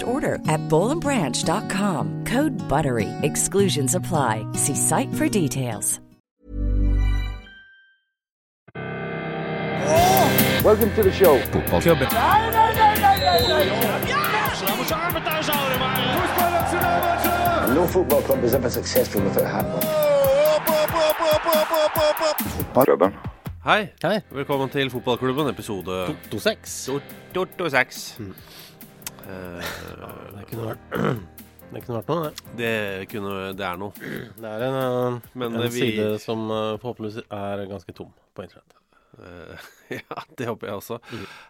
[0.00, 2.24] first order at bowlandbranch.com.
[2.26, 3.08] Code BUTTERY.
[3.22, 4.44] Exclusions apply.
[4.54, 6.00] See site for details.
[10.64, 11.38] Welcome to the show.
[11.52, 11.98] Football club.
[17.74, 19.84] No football club is ever successful without happening.
[20.56, 22.84] Op, op, op, op, op, op, op, op.
[22.84, 23.12] Klubben.
[23.62, 23.92] Hei.
[23.98, 24.20] Hei.
[24.28, 27.02] Velkommen til Fotballklubben, episode 226.
[27.32, 28.18] 226.
[28.18, 28.34] Mm.
[29.26, 30.98] Det kunne vært
[31.70, 32.32] Det kunne vært noe, det.
[32.58, 32.72] Det,
[33.12, 33.92] kunne, det er noe.
[34.40, 36.48] Det er en, Men en vi- side som
[36.82, 38.76] forhåpentligvis er ganske tom på internett.
[39.20, 39.54] Uh,
[39.92, 40.96] ja, det håper jeg også.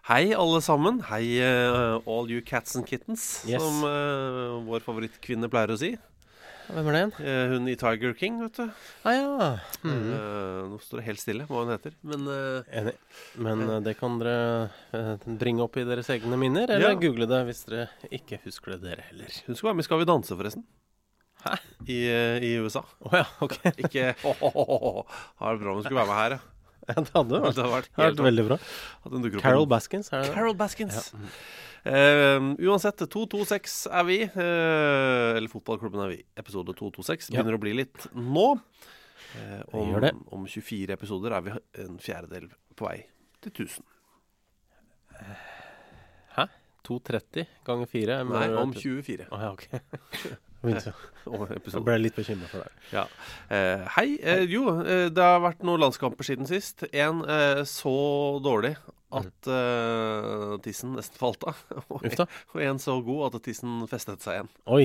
[0.09, 0.99] Hei, alle sammen.
[1.07, 3.63] Hei, uh, all you cats and kittens, Yes.
[3.63, 5.93] som uh, vår favorittkvinne pleier å si.
[6.71, 7.13] Hvem er det igjen?
[7.27, 8.67] Eh, hun i Tiger King, vet du.
[9.05, 9.49] Ah, ja.
[9.83, 10.11] Mhm.
[10.17, 11.97] Eh, nå står det helt stille hva hun heter.
[12.07, 12.95] Men eh, Enig.
[13.47, 17.01] Men uh, det kan dere bringe opp i deres egne minner, eller Ja.
[17.01, 19.33] google det hvis dere ikke husker det, dere heller.
[19.47, 20.65] hun skal være med i Skal vi danse, forresten.
[21.41, 21.57] Hæ?
[21.89, 22.83] I, eh, i USA.
[23.01, 23.55] Å ja, ok.
[23.87, 26.41] Ikke Har det bra om hun skulle være med her, ja.
[26.91, 28.57] Ja, det hadde vært, Det hadde vært vært veldig bra.
[29.45, 30.33] Carol Baskins, er det?
[30.35, 31.13] Carol Baskins.
[31.85, 34.19] Eh, uansett, 226 er vi.
[34.35, 36.19] Uh, eller fotballklubben er vi.
[36.37, 37.39] Episode 226 Ja.
[37.41, 38.49] begynner å bli litt nå.
[39.31, 41.55] Uh, om, om 24 episoder er vi
[41.85, 42.99] en fjerdedel på vei
[43.41, 43.85] til 1000.
[46.37, 46.47] Hæ?
[46.87, 48.21] 230 ganger 4?
[48.31, 49.67] Nei, om 24 Oh, ja, ok.
[50.63, 50.93] Begynte-
[51.73, 52.81] Jeg ble litt bekymra for deg.
[52.93, 53.05] Ja.
[53.53, 54.09] Eh, hei.
[54.21, 56.85] Eh, jo, eh, det har vært noen landskamper siden sist.
[56.93, 57.93] En eh, så
[58.45, 58.75] dårlig
[59.11, 61.59] at uh, tissen nesten falt av.
[61.95, 62.05] Og
[62.55, 64.51] og en så god at tissen festet seg igjen.
[64.71, 64.85] Oi.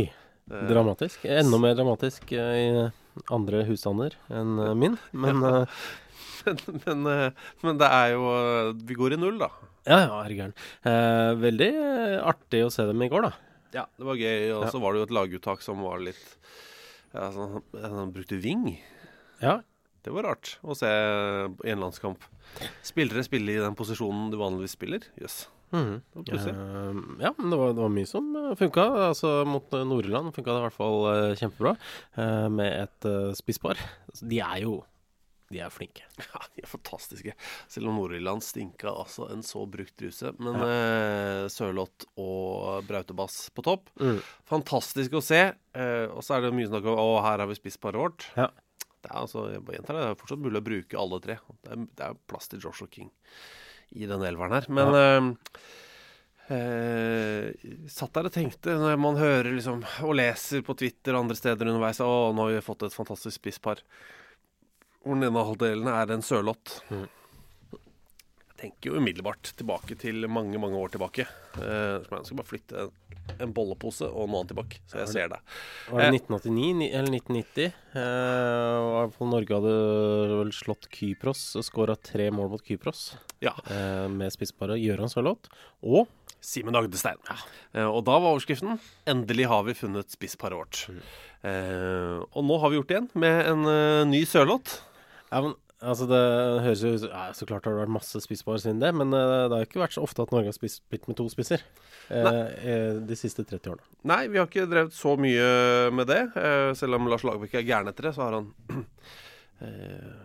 [0.51, 1.23] Eh, Dramatisk.
[1.25, 4.97] Enda mer dramatisk eh, i andre husstander enn min.
[5.13, 5.61] Men ja.
[6.45, 7.07] men, men,
[7.65, 8.25] men det er jo
[8.85, 9.49] Vi går i null, da.
[9.89, 10.53] ja, ja, herregud.
[10.85, 11.69] Eh, veldig
[12.21, 13.33] artig å se dem i går, da.
[13.75, 14.51] Ja, det var gøy.
[14.55, 14.69] Og Ja.
[14.71, 16.21] så var det jo et laguttak som var litt
[17.15, 18.67] ja, sånn, Han brukte ving.
[19.41, 19.57] Ja.
[20.05, 20.89] Det var rart å se
[21.65, 22.21] i en landskamp.
[22.85, 25.07] Spillere spille i den posisjonen du vanligvis spiller.
[25.17, 25.45] Jøss.
[25.47, 25.51] Yes.
[25.73, 26.01] Mm.
[26.15, 28.27] Eh, ja, men det var, det var mye som
[28.59, 28.85] funka.
[29.09, 31.75] Altså, mot Nordland Nord-Irland funka det i hvert fall eh, kjempebra.
[32.21, 33.07] eh, med et
[33.39, 33.81] spisspar.
[34.11, 34.75] Altså, De er jo
[35.51, 36.05] De er flinke.
[36.31, 37.33] Ja, de er fantastiske.
[37.71, 40.31] Selv om Nord-Irland stinka altså en så brukt ruse.
[40.39, 43.89] Men eh, Sørloth og Brautebass på topp.
[43.99, 44.21] Mm.
[44.53, 45.47] Fantastisk å se.
[45.75, 48.29] Eh, og så er det mye snakk om å, her har vi spissparet vårt.
[48.37, 48.51] Ja.
[49.05, 51.37] Det er altså, jeg gjentar det, det er fortsatt mulig å bruke alle tre.
[51.61, 53.11] Det er, det er plass til Joshua King
[53.93, 54.67] i den elveren her.
[54.73, 55.27] Men eh,
[56.55, 61.37] eh, satt der og tenkte, når man hører liksom, og leser på Twitter og andre
[61.37, 63.83] steder underveis Å, nå har vi fått et fantastisk spisspar.
[65.05, 66.79] Hvor den ene halvdelen er en sørlott.
[66.89, 67.05] Jeg
[68.57, 71.25] tenker jo umiddelbart tilbake til mange, mange år tilbake.
[71.57, 72.85] Uh, jeg skal bare flytte
[73.41, 75.39] en bollepose og noe annet tilbake, så jeg ser det.
[75.89, 76.17] Var det Eh.
[76.19, 77.71] 1989 ni- eller 1990?
[77.95, 79.73] Eh, og Norge hadde
[80.43, 83.53] vel slått Kypros, skåra tre mål mot Kypros Ja.
[83.69, 85.49] eh, med spissparet Gøran Sørloth.
[85.83, 86.07] Og
[86.39, 87.17] Simen Agdestein.
[87.73, 90.89] Eh, og da var overskriften 'Endelig har vi funnet spissparet vårt'.
[90.89, 91.01] Mm.
[91.43, 94.81] Eh, og nå har vi gjort det igjen med en uh, ny Sørloth.
[95.31, 96.21] Ja, men altså det
[96.63, 99.57] høres jo ja, Så klart har det vært masse spisspar siden det, men eh, det
[99.57, 101.63] har ikke vært så ofte at Norge har spist, blitt med to spisser
[102.13, 103.89] eh, de siste 30 årene.
[104.07, 105.49] Nei, vi har ikke drevet så mye
[105.95, 106.21] med det.
[106.39, 108.49] Eh, selv om Lars Lagerbäck er gæren etter det, så har han
[109.65, 110.15] eh,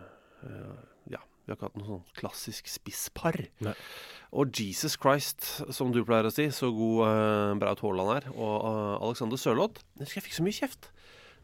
[0.47, 0.71] eh,
[1.17, 3.41] Ja, vi har ikke hatt noe sånn klassisk spisspar.
[3.65, 3.75] Nei.
[4.31, 5.43] Og Jesus Christ,
[5.75, 8.55] som du pleier å si, så god eh, Braut Haaland er, og
[9.03, 10.87] Alexander Sørloth Jeg fikk så mye kjeft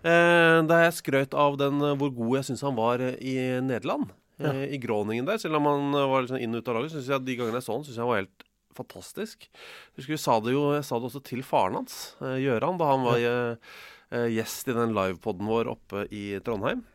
[0.07, 4.11] da jeg skrøt av den, eh, hvor god jeg syns han var eh, i Nederland.
[4.37, 4.53] Ja.
[4.53, 5.39] I Groningen der.
[5.41, 7.37] Selv om han var var liksom inn og ut av laget, syns jeg at de
[7.39, 8.45] gangene jeg så han, syns jeg han var helt
[8.77, 9.47] fantastisk.
[9.49, 12.91] Jeg husker vi sa det jo Jeg sa det også til faren hans, Gjøran, da
[12.91, 13.73] han var eh,
[14.13, 16.85] eh, gjest i den livepoden vår oppe i Trondheim.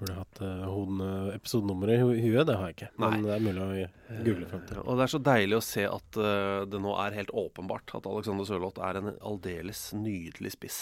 [0.00, 2.46] Burde hatt uh, episodenummeret i huet.
[2.48, 2.86] Det har jeg ikke.
[3.02, 3.24] Men Nei.
[3.26, 4.78] det er mulig å google frem til.
[4.80, 8.08] Og det er så deilig å se at uh, det nå er helt åpenbart at
[8.08, 10.80] Alexander Sørloth er en aldeles nydelig spiss.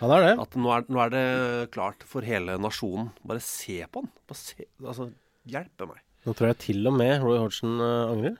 [0.00, 0.32] Han er det.
[0.42, 1.26] At nå er, nå er det
[1.74, 3.12] klart for hele nasjonen.
[3.26, 4.10] Bare se på han.
[4.28, 5.10] Bare se, altså,
[5.48, 6.02] hjelpe meg.
[6.24, 8.38] Nå tror jeg til og med Roy Hodgson uh, angrer.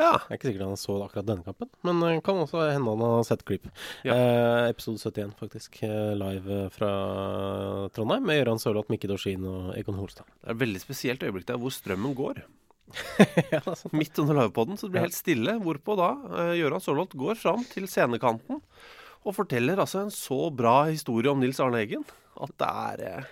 [0.00, 0.16] Ja.
[0.16, 3.04] Jeg er ikke sikker han så akkurat denne kampen, men det kan også hende han
[3.04, 3.68] har sett klipp.
[4.06, 4.16] Ja.
[4.16, 5.78] Eh, episode 71, faktisk.
[5.86, 6.90] Eh, live eh, fra
[7.94, 10.26] Trondheim med Gøran Sørloth, Mikke Dorsin og Egon Holstad.
[10.40, 12.42] Det er et veldig spesielt øyeblikk der hvor strømmen går.
[13.54, 13.62] ja.
[13.94, 15.58] Midt under livepoden, så det blir helt stille.
[15.62, 16.10] Hvorpå da
[16.56, 18.62] Gøran eh, Sørloth går fram til scenekanten
[19.22, 22.04] og forteller altså en så bra historie om Nils Arne Eggen
[22.42, 23.30] at det er eh,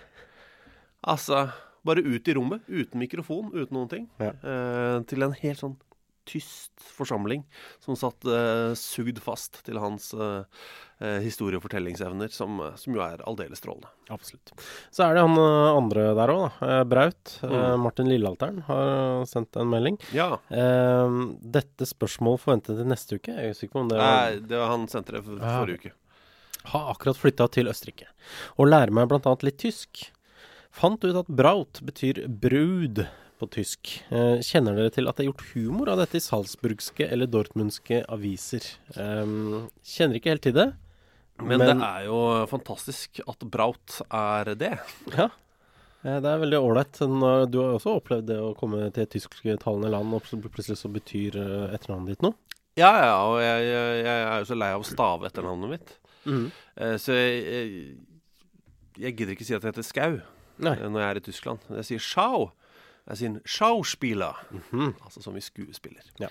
[1.01, 1.47] Altså
[1.81, 4.03] Bare ut i rommet, uten mikrofon, uten noen ting.
[4.21, 4.35] Ja.
[4.45, 5.79] eh, til en helt sånn
[6.31, 7.43] tyst forsamling
[7.83, 10.43] som satt eh, sugd fast til hans eh,
[11.01, 13.91] eh, historie- og fortellingsevner, som, eh, som jo er aldeles strålende.
[14.11, 14.53] Absolutt.
[14.95, 16.69] Så er det han eh, andre der òg, da.
[16.79, 17.35] Eh, Braut.
[17.43, 17.83] Eh, Mm.
[17.83, 19.97] Martin Lillealteren har sendt en melding.
[20.15, 20.37] Ja.
[20.49, 21.17] Eh,
[21.59, 23.35] dette spørsmålet forventet til neste uke.
[23.35, 25.57] Jeg er usikker på om det Nei, det var han sendte det for, ja.
[25.59, 25.91] forrige uke.
[26.71, 28.05] Har akkurat flytta til Østerrike.
[28.61, 29.35] Og lærer meg bl.a.
[29.45, 30.03] litt tysk.
[30.71, 33.01] Fant ut at braut betyr brud
[33.41, 33.91] på tysk.
[34.13, 38.03] Eh, kjenner dere til at det er gjort humor av dette i salzburgske eller dortmundske
[38.13, 38.67] aviser?
[38.95, 39.33] Eh,
[39.93, 40.67] kjenner ikke helt til det.
[41.41, 42.17] Men, det er jo
[42.51, 44.75] fantastisk at Braut er det.
[45.15, 45.31] Ja.
[46.05, 47.01] Eh, Det er veldig ålreit.
[47.01, 51.39] Du har også opplevd det å komme til et tysktalende land, og plutselig så betyr
[51.41, 52.37] eh, etternavnet ditt noe.
[52.79, 55.97] Ja, ja, og jeg, jeg, jeg er jo så lei av å stave etternavnet mitt.
[56.21, 56.51] Mm.
[57.01, 57.95] så jeg,
[59.01, 60.19] jeg, gidder ikke si at jeg heter Skau
[60.61, 60.75] Nei.
[60.77, 61.63] eh, når jeg er i Tyskland.
[61.79, 62.51] Jeg sier Schau.
[63.07, 64.37] Jeg sier Schauspieler.
[64.73, 66.05] Altså som i skuespiller.
[66.21, 66.29] Ja.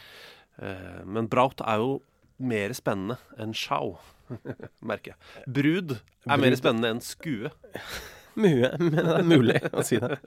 [0.60, 1.98] Uh, men Braut er jo
[2.40, 3.98] mer spennende enn Schau,
[4.90, 5.44] merker jeg.
[5.50, 7.52] Brud er mer spennende enn skue.
[8.38, 10.18] Mye, men det er mulig å si det.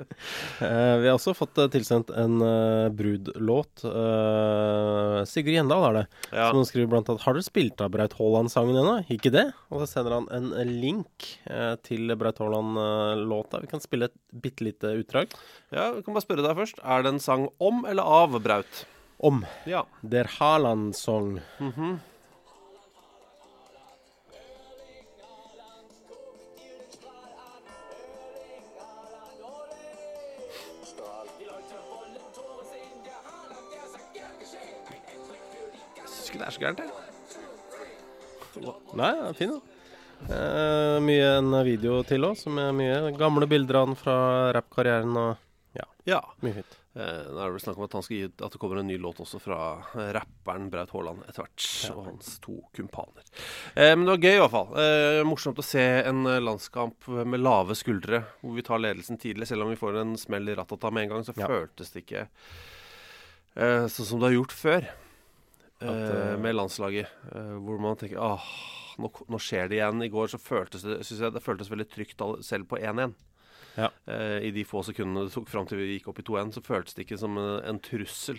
[0.60, 3.84] Uh, vi har også fått uh, tilsendt en uh, brudlåt.
[5.30, 6.06] Sigurd Gjendal er det.
[6.32, 6.50] Ja.
[6.52, 8.96] Som skriver blant annet Har dere spilt av Braut Haaland-sangen ennå?
[9.14, 9.48] Ikke det?
[9.72, 10.52] Og så sender han en
[10.82, 11.30] link
[11.88, 13.62] til Braut Haaland-låta.
[13.64, 15.34] Vi kan spille et bitte lite utdrag.
[15.74, 16.82] ja, vi kan bare spørre deg først.
[16.84, 18.86] Er det en sang om eller av Braut?
[19.24, 19.86] Om Ja.
[20.02, 21.38] Der Haaland-song.
[21.60, 22.00] Jeg
[36.64, 36.92] gærent, jeg.
[38.94, 39.62] Nei, den er fin, da.
[40.24, 44.18] Eh, mye en video til òg, som er mye gamle bilder av han fra
[44.56, 45.34] rappkarrieren og
[45.76, 46.20] ja, Ja.
[46.46, 46.78] mye fint.
[46.96, 48.88] Eh, nå er det vel snakk om at, han skal gi, at det kommer en
[48.88, 49.58] ny låt også fra
[50.14, 51.66] rapperen Braut Haaland etter hvert.
[51.98, 53.26] Og hans to kumpaner.
[53.74, 54.70] Eh, men det var gøy, i hvert fall.
[54.84, 59.50] Eh, morsomt å se en eh, landskamp med lave skuldre, hvor vi tar ledelsen tidlig.
[59.50, 61.48] Selv om vi får en smell i ratata med en gang, så Ja.
[61.50, 62.28] føltes det ikke
[63.58, 64.88] eh, sånn som det har gjort før.
[65.84, 67.12] At, Eh, eh, med landslaget.
[67.36, 68.48] Eh, hvor man tenker åh,
[69.02, 70.04] nå, nå skjer det igjen.
[70.06, 73.16] I går så føltes det synes jeg det føltes veldig trygt selv på 1-1.
[73.74, 73.88] Ja.
[74.06, 76.94] I de få sekundene det tok fram til vi gikk opp i 2-1, så føltes
[76.94, 78.38] det ikke som en, en trussel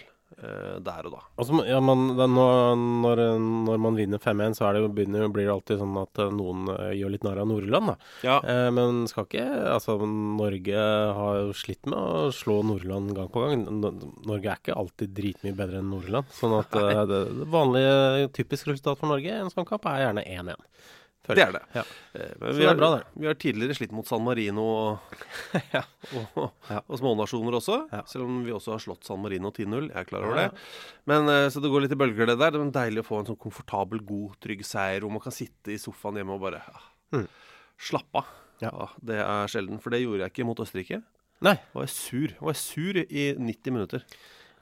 [0.85, 1.21] der og da.
[1.39, 3.23] Altså, ja, man, er når, når,
[3.69, 6.33] når man vinner 5-1, så er det, jo- begynner, blir det alltid sånn at eh,
[6.35, 7.93] noen eh, gjør litt narr av Nordland.
[7.93, 7.97] Da.
[8.27, 9.45] Ja, Eh, men skal ikke
[9.75, 10.75] Altså, Norge
[11.19, 13.63] har jo slitt med å slå Nordland gang på gang.
[13.79, 16.29] Norge er ikke alltid dritmye bedre enn Nordland.
[16.35, 20.05] Sånn at eh, det, det vanlige typisk resultat for Norge i en sånn kamp er
[20.09, 20.69] gjerne 1-1.
[21.27, 21.61] Det er det.
[21.73, 21.83] Ja.
[22.15, 25.15] Eh, men vi, det er har, bra, vi har tidligere slitt mot San Marino og,
[26.37, 26.81] og, Ja.
[26.85, 27.79] og smånasjoner også.
[27.93, 28.03] Ja.
[28.11, 29.89] Selv om vi også har slått San Marino 10-0.
[29.89, 30.47] Jeg er klar over det.
[31.09, 32.55] Men, eh, så det går litt i bølger, det der.
[32.57, 35.73] Det er deilig å få en sånn komfortabel, god, trygg seier hvor man kan sitte
[35.75, 37.27] i sofaen hjemme og bare ja, Mm.
[37.79, 38.31] slappe av.
[38.63, 38.71] Ja.
[38.75, 39.81] Ja, det er sjelden.
[39.83, 41.01] For det gjorde jeg ikke mot Østerrike.
[41.45, 41.57] Nei.
[41.75, 42.33] Var jeg sur.
[42.41, 44.05] Var jeg sur i 90 minutter.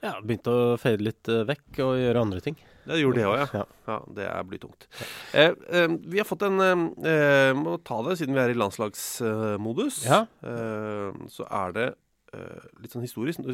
[0.02, 2.56] Ja, begynte å fade litt eh, vekk og gjøre andre ting.
[2.82, 3.64] Det gjorde det òg, ja.
[3.86, 3.96] Ja.
[4.16, 4.86] Det er blytungt.
[5.32, 10.02] Eh, eh, vi har fått en eh, Må ta det siden vi er i landslagsmodus.
[10.08, 10.24] Ja.
[10.42, 11.86] Eh, så er det
[12.34, 13.44] eh, litt sånn historisk.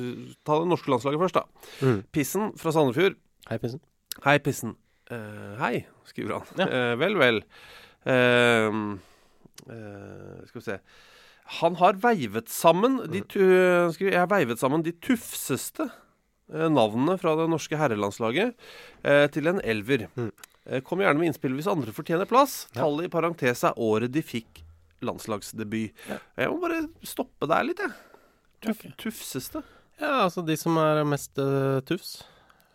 [0.49, 1.45] Ta det norske landslaget først, da.
[1.85, 2.01] Mm.
[2.15, 3.19] Pissen fra Sandefjord.
[3.51, 3.85] Hei, Pissen.
[4.25, 4.75] Hei, Pissen.
[5.13, 5.75] Eh, hei,
[6.09, 6.49] skriver han.
[6.61, 6.69] Ja.
[6.69, 7.45] Eh, vel, vel.
[10.49, 10.77] Skal vi se
[11.59, 13.41] Han har veivet sammen de, tu,
[13.93, 15.91] skriver, Jeg har veivet sammen de tufseste
[16.49, 18.55] navnene fra det norske herrelandslaget
[19.03, 20.07] eh, til en elver.
[20.17, 20.31] Mm.
[20.69, 22.67] Eh, kom gjerne med innspill hvis andre fortjener plass.
[22.73, 22.83] Ja.
[22.83, 24.63] Tallet i parentes er året de fikk
[25.05, 26.07] landslagsdebut.
[26.09, 27.95] Jeg må bare stoppe der litt, jeg.
[28.65, 28.95] Tuff, okay.
[28.99, 29.63] Tufseste.
[29.99, 32.19] Ja, altså de som er mest uh, tufs.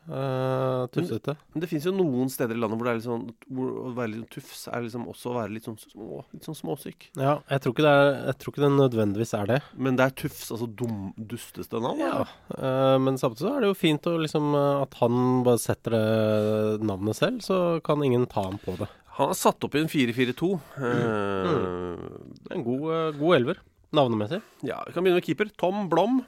[0.03, 1.35] Uh, tufsete.
[1.53, 4.33] Men det fins jo noen steder i landet hvor er sånn Hvor å være litt
[4.33, 7.07] tufs er liksom også å være litt sånn små, litt sånn småsyk.
[7.15, 9.59] Ja, jeg tror, ikke det er, jeg tror ikke det nødvendigvis er det.
[9.79, 12.03] Men det er tufs, altså dum, dusteste navn?
[12.03, 12.25] Ja.
[12.57, 15.95] Eh, men samtidig så er det jo fint å liksom, eh, at han bare setter
[15.95, 18.89] det navnet selv, så kan ingen ta ham på det.
[19.19, 20.51] Han har satt opp i en 4-4-2.
[20.81, 20.91] Mm.
[20.91, 23.59] Eh, En god, eh, god elver,
[23.93, 24.41] navnemessig.
[24.65, 25.51] Ja, Vi kan begynne med keeper.
[25.57, 26.23] Tom Blom.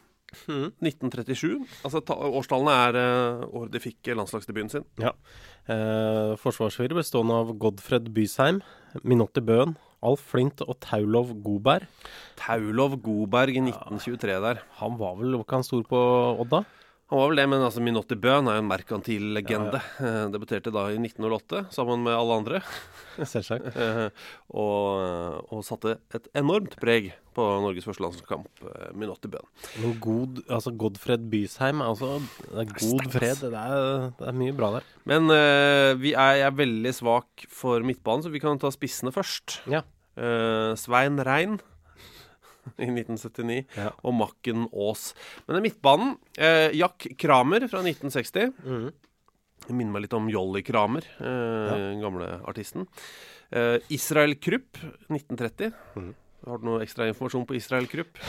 [0.50, 0.70] Mm.
[0.84, 1.66] 1937.
[1.88, 4.88] Altså ta, Årstallene er uh, året de fikk landslagsdebuten sin.
[5.02, 5.14] Ja.
[5.66, 8.60] Eh, forsvarsfire bestående av Godfred Bysheim,
[9.02, 9.74] Minotti Bøhn,
[10.06, 11.88] Alf Flint og Taulov Godberg.
[12.38, 14.62] Taulov Godberg i 1923 der.
[14.82, 16.02] Han var vel ikke han stor på
[16.44, 16.62] Odda?
[17.10, 19.82] Han var vel det, men altså Minotti Bøhn er jo en merkantil legende.
[20.02, 22.62] Eh, debuterte da i 1908 sammen med alle andre.
[23.22, 23.74] Selvsagt.
[23.86, 24.08] Eh,
[24.54, 24.85] og,
[25.56, 29.48] og satte et enormt preg på Norges første landskamp, eh, Minotti Bøhn.
[29.84, 33.42] Men god, altså Godfred Bysheim er altså Det er god fred.
[33.44, 34.90] Det er, det er mye bra der.
[35.08, 39.12] Men uh, vi er, jeg er veldig svak for midtbanen, så vi kan ta spissene
[39.16, 39.60] først.
[39.72, 39.84] Ja.
[40.16, 41.58] Uh, Svein Rein
[42.82, 43.92] i 1979 Ja.
[44.02, 45.10] og Makken Aas.
[45.46, 48.56] Men den midtbanen uh, Jack Kramer fra 1960.
[48.64, 48.88] Mm.
[49.66, 52.84] Det minner meg litt om Jolly Kramer, eh, den gamle artisten.
[53.56, 55.72] Eh, Israel Krupp, 1930.
[55.96, 56.14] Mm.
[56.46, 58.20] Har du noe ekstra informasjon på Israel Krupp?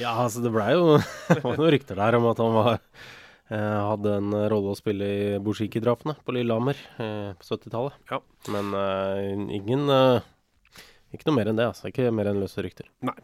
[0.00, 0.96] Ja, altså det blei jo
[1.28, 2.78] Det var noen rykter der om at han var
[3.52, 7.98] uh, hadde en rolle å spille i Bushiki-drapene på Lillehammer uh, på 70-tallet.
[8.10, 8.22] Ja.
[8.50, 8.72] Men
[9.52, 9.84] ingen
[11.12, 11.90] Ikke noe mer enn det, altså.
[11.90, 12.88] Ikke mer enn løse rykter.
[13.04, 13.14] Nei.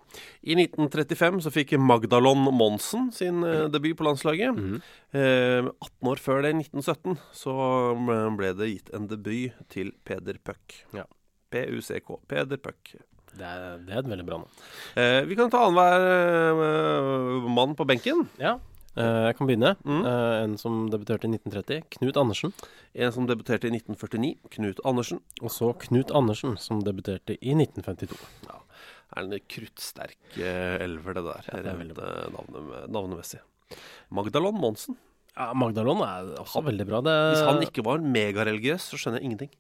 [0.45, 4.57] I 1935 så fikk Magdalon Monsen sin eh, debut på landslaget.
[4.57, 4.81] Mhm.
[5.17, 7.55] Eh, 18 år før det, i 1917, så
[8.37, 10.83] ble det gitt en debut til Peder Puck.
[10.97, 11.07] Ja.
[11.49, 12.19] PUCK.
[12.29, 12.97] Peder Puck.
[13.39, 14.63] Det er, det er et veldig bra navn.
[14.99, 18.27] Eh, vi kan ta annenhver eh, mann på benken.
[18.41, 18.57] Ja.
[18.99, 19.75] Eh, jeg kan begynne.
[19.87, 20.01] Mm.
[20.11, 21.85] Eh, en som debuterte i 1930.
[21.99, 22.55] Knut Andersen.
[22.95, 25.23] En som debuterte i 1949, Knut Andersen.
[25.43, 28.19] Og så Knut Andersen, som debuterte i 1952.
[29.17, 31.47] Er en kruttsterk eh, elver, det der.
[31.49, 33.41] Ja, det er navne, navnemessig.
[34.15, 34.99] Magdalon Monsen.
[35.39, 37.01] Ja, Magdalon er også veldig bra.
[37.05, 39.53] Det, Hvis han ikke var megareligiøs, så skjønner jeg ingenting.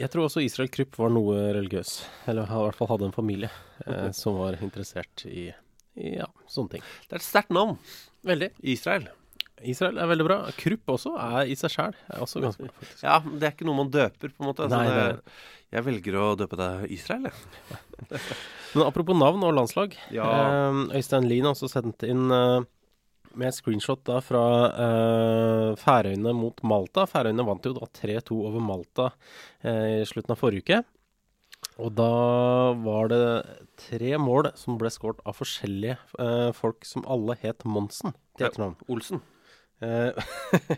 [0.00, 1.92] Jeg tror også Israel Krupp var noe religiøs.
[2.30, 3.50] Eller i hvert fall hadde en familie
[3.86, 5.46] eh, som var interessert i,
[5.94, 6.88] i ja, sånne ting.
[7.06, 7.78] Det er et sterkt navn.
[8.24, 8.50] Veldig.
[8.74, 9.08] Israel.
[9.64, 10.38] Israel er veldig bra.
[10.58, 13.04] Krupp også er i seg sjæl også ganske bra, faktisk.
[13.04, 14.66] Ja, men det er ikke noe man døper, på en måte.
[14.66, 15.42] Altså, Nei, det det er,
[15.74, 17.80] jeg velger å døpe deg Israel, jeg.
[18.74, 19.96] Men apropos navn og landslag.
[20.14, 20.26] Ja.
[20.26, 22.66] Eh, Øystein Lien har også sendt inn eh,
[23.34, 27.08] med et screenshot da fra eh, Færøyene mot Malta.
[27.10, 29.08] Færøyene vant jo da 3-2 over Malta
[29.62, 30.82] eh, i slutten av forrige uke.
[31.82, 32.10] Og da
[32.84, 33.22] var det
[33.80, 38.76] tre mål som ble skåret av forskjellige eh, folk som alle het Monsen til etternavn.
[38.86, 39.22] Olsen.
[39.82, 40.14] Eh,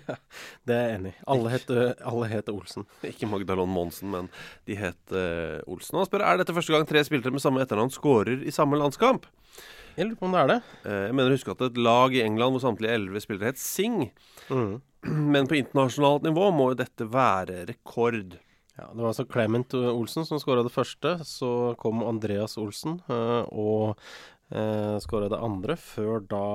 [0.66, 1.18] det er jeg enig i.
[1.28, 2.86] Alle het, eh, Olsen.
[3.04, 4.30] Ikke Magdalon Monsen, men
[4.68, 5.98] de het eh, Olsen.
[5.98, 8.80] Og han spør er dette første gang tre spillere med samme etternavn skårer i samme
[8.80, 9.28] landskamp.
[9.96, 10.58] Jeg lurer på om det er det.
[10.84, 13.60] Eh, jeg mener å huske at et lag i England hvor samtlige elleve spillere het
[13.60, 14.08] Sing.
[15.06, 18.38] Men på internasjonalt nivå må jo dette være rekord.
[18.76, 21.16] Ja, Det var altså Clement Olsen som skåra det første.
[21.24, 23.96] Så kom Andreas Olsen eh, og
[24.52, 26.46] uh, skåra det andre, før da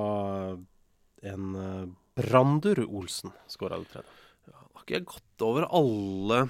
[1.32, 1.88] en uh,
[2.18, 4.20] Brandur Olsen skåra det tredje.
[4.52, 6.44] Har ikke jeg gått over alle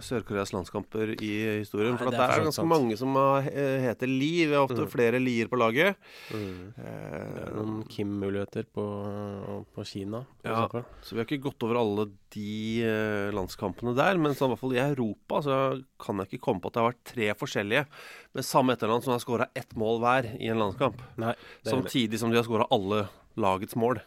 [0.00, 1.92] Sør-Koreas landskamper i historien?
[1.92, 2.68] Nei, For at det er er ganske sant.
[2.68, 4.46] mange som har- eh, heter Li.
[4.46, 4.90] Vi har ofte Mm.
[4.90, 5.96] flere Lier på laget.
[6.30, 10.66] Det er Eh, noen Kim-muligheter på, på Kina, På Ja.
[10.66, 10.84] eksempel.
[11.02, 14.16] Så vi har ikke gått over alle de eh, landskampene der.
[14.18, 16.82] Men sånn, i hvert fall i Europa så kan jeg ikke komme på at det
[16.82, 17.86] har vært tre forskjellige
[18.34, 20.96] med samme etternavn som har skåra ett mål hver i en landskamp.
[21.18, 21.34] Nei.
[21.64, 24.00] Samtidig som de har skåra alle lagets mål.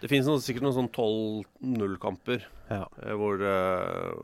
[0.00, 2.86] Det finnes noe, sikkert noen sånn 12-0-kamper Ja.
[3.02, 4.14] eh, hvor eh,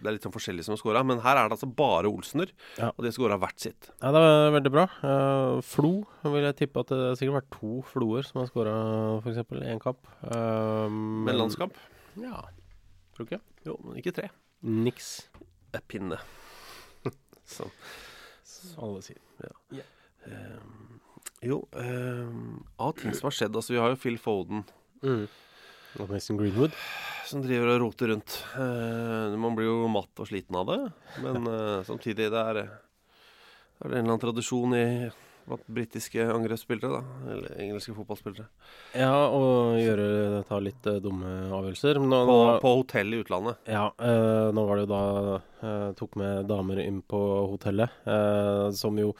[0.00, 2.50] det er litt sånn forskjellig som har scora, Men her er det altså bare Olsener,
[2.78, 2.88] Ja.
[2.90, 3.90] og de har scora hvert sitt.
[4.02, 4.86] ja, det er veldig bra.
[5.02, 5.92] Uh, Flo
[6.24, 8.74] vil jeg tippe at det har sikkert vært to Floer som har scora
[9.22, 9.38] f.eks.
[9.64, 9.98] én kamp.
[10.24, 11.74] Uh, Men landskamp?
[12.16, 12.42] Ja.
[13.16, 13.40] Tror ikke.
[13.66, 14.28] Jo, men ikke tre.
[14.62, 15.28] Niks.
[15.74, 16.18] Et pinne.
[17.44, 17.66] Så
[18.80, 19.18] Alle sier.
[21.42, 22.28] Jo, eh,
[22.78, 24.64] av ting som har skjedd Altså, vi har jo Phil Foden
[25.02, 25.22] Mm.
[25.98, 26.74] Og Mason Greenwood.
[27.30, 28.36] Som driver og roter rundt.
[28.58, 30.78] Eh, man blir jo matt og sliten av det,
[31.22, 34.86] men eh, samtidig det er, det er en eller annen tradisjon i
[35.50, 37.32] blant britiske angrepsspillere, da.
[37.32, 38.46] Eller engelske fotballspillere.
[38.98, 42.00] Ja, og gjøre ta litt uh, dumme avgjørelser.
[42.02, 43.62] Men nå, På, på hotell i utlandet.
[43.70, 45.04] ja, Uh, nå var det jo da
[45.64, 47.18] uh, Tok med damer inn på
[47.50, 47.92] hotellet,
[48.76, 49.10] som jo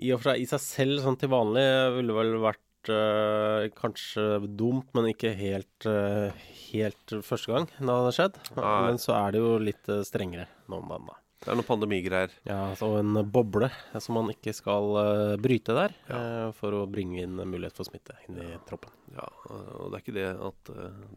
[0.00, 1.64] i og for seg i seg selv sånn til vanlig
[1.96, 4.24] ville vel vært eh, kanskje
[4.58, 6.32] dumt, men ikke helt, uh,
[6.72, 8.38] helt første gang det hadde skjedd.
[8.56, 8.76] Nei.
[8.86, 11.18] Men så er det jo litt eh, strengere nå om dagen, da.
[11.42, 12.34] Det er noen pandemigreier.
[12.46, 13.66] Ja, og en boble
[13.98, 14.94] som man ikke skal
[15.42, 18.94] bryte der, eh, for å bringe inn mulighet for smitte inn i troppen.
[19.16, 20.72] Ja, og det er ikke det at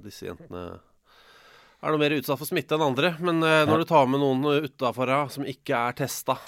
[0.07, 0.63] disse jentene
[1.85, 3.13] er noe mer utsatt for smitte enn andre.
[3.21, 6.39] Men når du tar med noen utafor som ikke er testa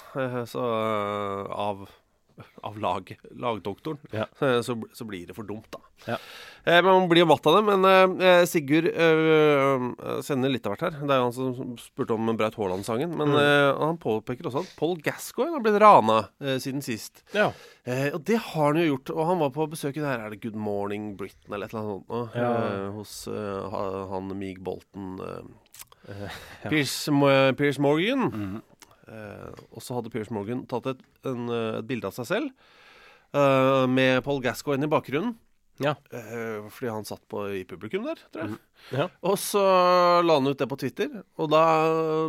[0.50, 0.64] så,
[1.54, 1.86] av,
[2.62, 4.26] av lag, lagdoktoren, Ja.
[4.40, 5.80] eh, så, så blir det for dumt, da.
[6.06, 6.16] Ja.
[6.64, 7.62] Eh, man blir jo matt av det.
[7.66, 10.98] Men eh, Sigurd eh, sender litt av hvert her.
[11.02, 13.14] Det er jo han som spurte om Braut Haaland-sangen.
[13.18, 17.24] Men eh, han påpeker også at Paul Gascoigne har blitt rana eh, siden sist.
[17.34, 17.48] Ja.
[17.88, 19.14] Eh, og det har han jo gjort.
[19.16, 21.74] Og han var på besøk i det her, er det Good Morning Britain eller et
[21.74, 22.38] eller annet sånt?
[22.38, 22.52] Ja.
[22.68, 23.80] Eh, hos eh,
[24.14, 26.28] han Meeg Bolton eh,
[26.70, 28.28] Piers, Mo- Piers Morgan.
[28.28, 28.76] Eh,
[29.08, 32.48] og så hadde Pierce Morgan tatt et, en, eh, et bilde av seg selv
[33.32, 35.36] eh, med Paul Gascoigne i bakgrunnen.
[35.78, 35.94] Ja.
[36.10, 38.60] Eh, fordi han satt på i publikum der, tror jeg.
[38.98, 39.06] Ja.
[39.22, 39.62] Og så
[40.24, 41.62] la han ut det på Twitter, og da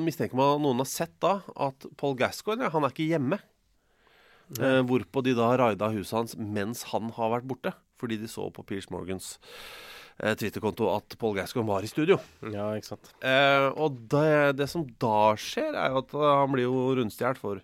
[0.04, 3.42] mistenker man at noen har sett da at Paul Gascoigne, han er ikke hjemme.
[4.58, 7.74] Eh, hvorpå de da raida huset hans mens han har vært borte.
[8.00, 9.34] Fordi de så på Piers Morgans
[10.24, 12.20] eh, Twitter-konto at Paul Gascoigne var i studio.
[12.48, 13.12] ja, ikke sant.
[13.22, 17.42] Eh, og det, det som da skjer, er jo at eh, han blir jo rundstjålet
[17.42, 17.64] for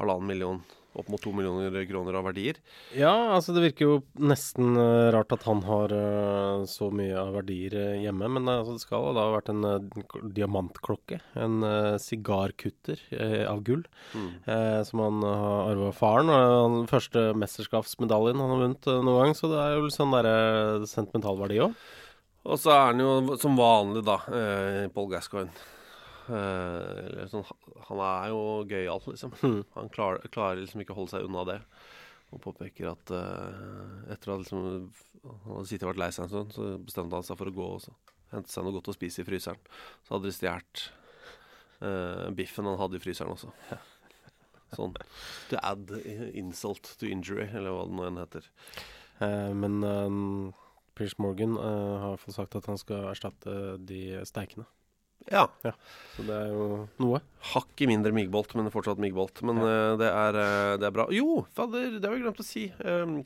[0.00, 0.62] halvannen million,
[0.98, 2.58] opp mot to millioner kroner av verdier.
[2.96, 7.34] Ja, altså det virker jo nesten eh, rart at han har eh, så mye av
[7.38, 8.30] verdier eh, hjemme.
[8.38, 9.62] Men altså, det skal da ha vært en
[10.36, 11.20] diamantklokke.
[11.38, 11.60] En
[12.02, 13.00] sigarkutter
[13.48, 13.84] av gull.
[14.46, 16.32] eh, som han har arva av faren.
[16.32, 19.36] Og den første mesterskapsmedaljen han har vunnet noen gang.
[19.38, 21.76] Så det er jo litt sånn derre sentimentalverdi òg.
[22.46, 25.50] Og så er han jo som vanlig, da, eh, Paul Gascoigne.
[26.30, 27.46] Eller sånn,
[27.88, 28.40] han er jo
[28.70, 29.36] gøyal, liksom.
[29.76, 31.60] Han klarer, klarer liksom ikke å holde seg unna det.
[32.34, 34.88] Og påpeker at uh, etter at liksom,
[35.22, 37.54] han hadde sittet og vært lei seg en stund, så bestemte han seg for å
[37.54, 37.86] gå og
[38.32, 39.60] hente seg noe godt å spise i fryseren.
[40.06, 40.86] Så hadde de stjålet
[41.84, 43.52] uh, biffen han hadde i fryseren også.
[44.74, 44.96] Sånn
[45.50, 45.92] to add
[46.34, 48.48] insult to injury, eller hva det nå enn heter.
[49.22, 50.52] Eh, men uh,
[50.96, 54.66] Pierce Morgan eh, har fall sagt at han skal erstatte de steikene.
[55.32, 55.46] Ja.
[56.14, 56.66] Så det er jo
[57.02, 57.20] noe.
[57.52, 59.42] Hakket mindre myggbolt, men fortsatt myggbolt.
[59.46, 61.08] Men eh, det, er, eh, det er bra.
[61.14, 62.66] Jo, fader, det har vi glemt å si.
[62.84, 63.18] Um,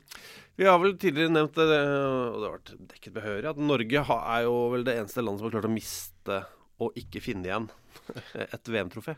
[0.59, 4.19] vi har vel tidligere nevnt det, og det har vært dekket behørig, at Norge ha,
[4.35, 6.41] er jo vel det eneste landet som har klart å miste
[6.81, 7.69] og ikke finne igjen
[8.47, 9.15] et VM-trofé.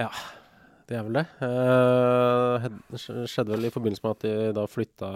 [0.00, 0.10] Ja,
[0.90, 1.26] det er vel det.
[1.42, 5.12] Uh, skjedde vel i forbindelse med at de da flytta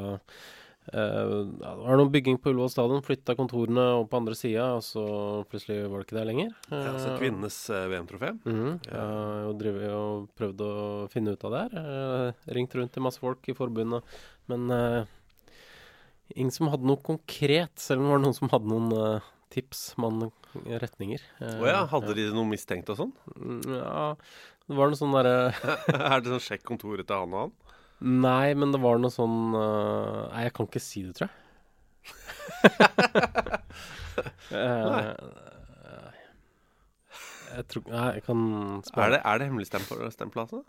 [0.92, 4.66] eh, ja, Det var noe bygging på Ullevål stadion, flytta kontorene opp på andre sida,
[4.76, 5.04] og så
[5.50, 6.52] plutselig var det ikke det lenger.
[6.70, 8.32] Ja, så Eh, kvinnenes uh, VM-trofé.
[8.44, 10.72] Mhm, Jeg uh, og drevet og prøvd å
[11.12, 12.34] finne ut av det her.
[12.58, 14.02] Ringt rundt til masse folk i forbundet,
[14.48, 14.68] men
[16.34, 19.20] ingen som hadde noe konkret, selv om det var noen som hadde noen
[19.54, 20.30] tips, man,
[20.66, 21.22] retninger.
[21.40, 23.12] Eh, oh, ja, hadde de noe mistenkt og sånn?
[23.36, 24.06] Mm, Ja,
[24.64, 25.52] det var noe sånn derre
[26.14, 27.54] er det sånn sjekk kontoret til han og han?
[28.04, 31.40] Nei, men det var noe sånn uh, Nei, jeg kan ikke si det, tror jeg.
[34.54, 35.06] Eh,
[37.50, 38.42] jeg tror Nei, jeg kan
[38.94, 40.60] Er det, er det hemmeligstempel, altså?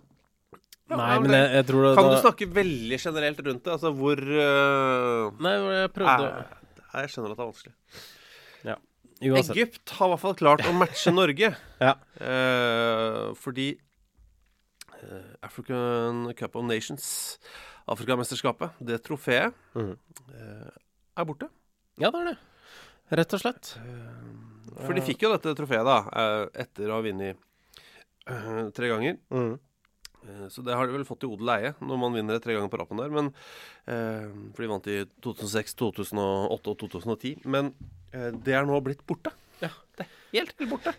[0.89, 3.75] Nei, men jeg, jeg tror det Kan du snakke veldig generelt rundt det?
[3.75, 5.29] Altså hvor uh...
[5.45, 7.73] Nei, jeg prøvde Nei, Jeg skjønner at det er vanskelig.
[8.65, 8.77] Ja.
[9.41, 11.49] Egypt har i hvert fall klart å matche Norge.
[11.81, 11.93] Ja.
[12.21, 13.73] uh, fordi
[15.45, 17.07] African Cup of Nations,
[17.91, 19.93] Afrikamesterskapet, det trofeet, mm.
[20.33, 20.69] eh,
[21.21, 21.49] er borte.
[22.01, 22.37] Ja, det er det.
[23.21, 23.75] Rett og slett.
[24.81, 27.37] For de fikk jo dette trofeet da, eh, etter å ha vunnet
[28.27, 29.19] eh, tre ganger.
[29.31, 29.53] Mm.
[30.25, 32.55] Eh, Så det har de vel fått i odel eie når man vinner det tre
[32.57, 33.13] ganger på rappen der.
[33.13, 33.31] Men,
[33.85, 37.45] eh, for de vant i 2006, 2008 og 2010.
[37.45, 37.73] Men
[38.11, 39.31] eh, det er nå blitt borte.
[39.63, 40.91] Ja, det er helt, helt borte.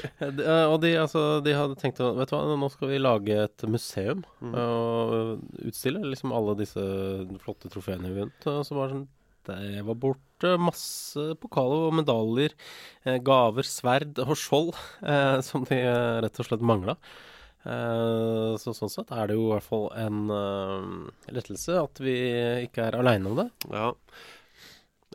[0.00, 2.88] Eh, de- eh, Og de, altså, de hadde tenkt å Vet du hva, nå skal
[2.94, 4.54] vi lage et museum Mm.
[4.54, 6.80] og utstille liksom alle disse
[7.44, 8.48] flotte trofeene vi vant.
[8.52, 9.06] Og så var det sånn
[9.44, 10.54] Det var borte.
[10.60, 12.54] Masse pokaler og medaljer,
[13.04, 14.72] eh, gaver, sverd og skjold
[15.04, 16.96] eh, som de eh, rett og slett mangla.
[17.64, 20.88] Eh, så sånn sett er det jo i hvert fall en eh,
[21.36, 22.12] lettelse at vi
[22.66, 23.46] ikke er aleine om det.
[23.72, 23.86] Ja.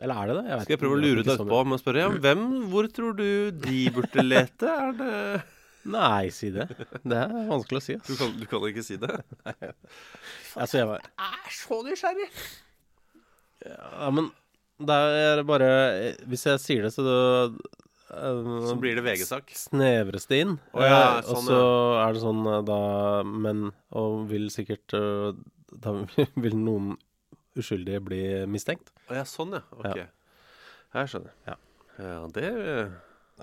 [0.00, 0.44] Eller er det det?
[0.50, 3.16] vet Skal jeg prøve å lure deg etterpå med å spørre ja, hvem, hvor tror
[3.18, 4.70] du de burde lete?
[4.72, 5.14] Er det
[5.94, 6.66] Nei, si det.
[7.08, 7.94] Det er vanskelig å si.
[8.04, 9.14] Du kan, du kan ikke si det?
[10.60, 12.26] Altså, jeg var er så nysgjerrig.
[13.64, 14.30] Ja, men
[14.80, 15.68] det er bare
[16.28, 17.60] Hvis jeg sier det, så du,
[18.10, 19.52] eh, Så blir det VG-sak.
[19.56, 20.56] snevres det inn.
[20.72, 21.60] Oh, ja, sånn, og så
[22.00, 22.80] er det sånn eh, da
[23.28, 23.66] Men
[24.00, 25.30] Og vil sikkert eh,
[25.84, 25.94] Da
[26.44, 26.96] vil noen
[27.58, 28.92] uskyldige bli mistenkt.
[29.10, 29.62] Å ja, sånn ja.
[29.76, 29.98] Ok.
[29.98, 30.06] Ja.
[30.90, 31.34] Jeg skjønner.
[31.46, 31.56] Ja.
[31.98, 32.46] ja det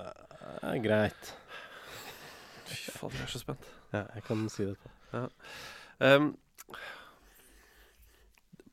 [0.04, 1.34] er greit.
[2.67, 3.70] Fy fader, jeg er så spent.
[3.93, 5.30] Ja, jeg kan si det etterpå.
[6.04, 6.32] Um,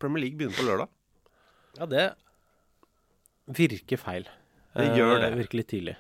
[0.02, 0.90] Premier League begynner på lørdag.
[1.78, 2.06] Ja, det
[3.54, 4.26] virker feil.
[4.74, 5.30] Det gjør det.
[5.30, 5.94] Uh, Virker litt tidlig.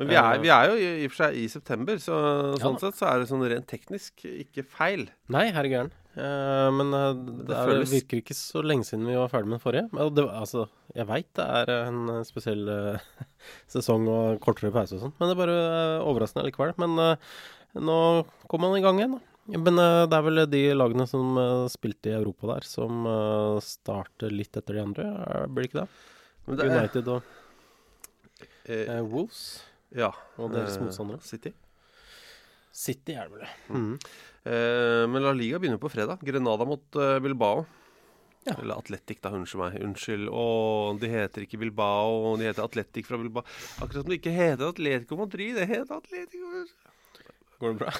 [0.00, 2.18] Men vi er, vi er jo i, og for seg i september, så
[2.60, 5.06] sånn sett så er det sånn rent teknisk ikke feil.
[5.32, 5.90] Nei, herre gæren.
[6.18, 9.46] Eh, men uh, det, Det er, føles- virker ikke så lenge siden vi var ferdig
[9.52, 9.84] med den forrige.
[9.94, 10.64] Men det, altså,
[10.96, 13.08] jeg veit det er en eh, spesiell uh,
[13.76, 16.72] sesong og kortere pause og sånn, men det er bare eh, overraskende likevel.
[16.82, 17.30] Men eh,
[17.78, 17.98] nå
[18.50, 19.26] kommer man i gang igjen, da.
[19.60, 23.60] Men eh, det er vel de lagene som eh, spilte i Europa der, som eh,
[23.68, 25.06] starter litt etter de andre,
[25.52, 25.90] blir det ikke det?
[26.50, 27.22] Det United og
[28.66, 29.42] eh, eh, Wolves.
[29.96, 30.12] Ja.
[30.38, 31.22] og deres eh, motstandere.
[31.26, 31.52] City.
[32.70, 33.52] City er det vel, ja.
[33.74, 33.94] Mm.
[34.46, 36.22] Eh, men La Liga begynner på fredag.
[36.24, 37.66] Grenada mot eh, Bilbao.
[38.46, 38.54] Ja.
[38.56, 39.32] Eller Atletic, da.
[39.36, 39.76] Unnskyld meg.
[39.84, 40.30] Unnskyld.
[40.32, 40.44] Å,
[41.00, 43.44] de heter ikke Bilbao, de heter Atletic fra Bilbao.
[43.82, 45.58] Akkurat som det ikke heter Atletico Madrid.
[45.58, 46.64] Det heter Atletico
[47.60, 47.92] Går det bra?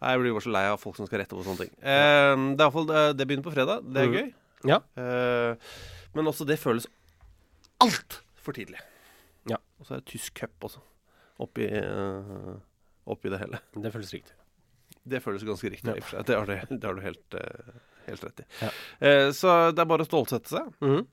[0.00, 1.72] Nei, Jeg blir bare så lei av folk som skal rette på sånne ting.
[1.80, 3.82] Eh, det, er fall, det, det begynner på fredag.
[3.88, 4.14] Det er mm.
[4.20, 4.30] gøy.
[4.70, 4.78] Ja.
[5.00, 5.72] Eh,
[6.14, 6.86] men også det føles
[7.82, 8.80] altfor tidlig.
[9.50, 9.58] Ja.
[9.80, 10.84] Og så er det tysk cup også.
[11.40, 12.54] Oppi, uh,
[13.10, 13.60] oppi det hele.
[13.74, 14.36] Det føles riktig.
[15.10, 15.94] Det føles ganske riktig.
[16.12, 16.22] Ja.
[16.26, 18.46] Det har du, det har du helt, eh, helt rett i.
[18.60, 18.70] Ja.
[19.08, 20.72] Eh, så det er bare å stålsette seg.
[20.84, 21.06] Mhm.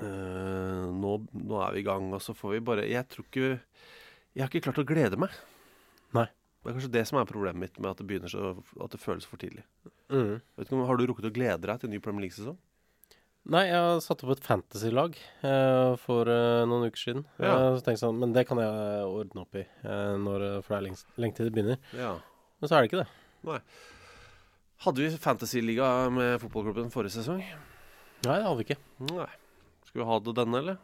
[0.00, 3.48] Eh, nå, nå er vi i gang, og så får vi bare Jeg tror ikke
[3.50, 5.34] Jeg har ikke klart å glede meg.
[6.16, 6.28] Nei.
[6.62, 9.02] Det er kanskje det som er problemet mitt med at det begynner så At det
[9.02, 9.64] føles for tidlig.
[10.08, 10.38] Mhm.
[10.56, 12.56] Vet ikke Har du rukket å glede deg til en ny Premier League-sesong?
[13.48, 17.24] Nei, jeg har satt opp et fantasy-lag eh, for eh, noen uker siden.
[17.40, 17.54] Ja.
[17.54, 20.74] Eh, så tenkte jeg sånn, Men det kan jeg ordne opp i, eh, når, for
[20.74, 21.80] det er lengst, lenge til det begynner.
[21.96, 22.12] Ja.
[22.60, 23.62] Men så er det ikke det.
[24.84, 27.40] Hadde vi fantasy-liga med fotballklubben forrige sesong?
[27.40, 28.78] Nei, det hadde vi ikke.
[29.08, 29.30] Nei.
[29.88, 30.78] Skal vi ha det denne, eller?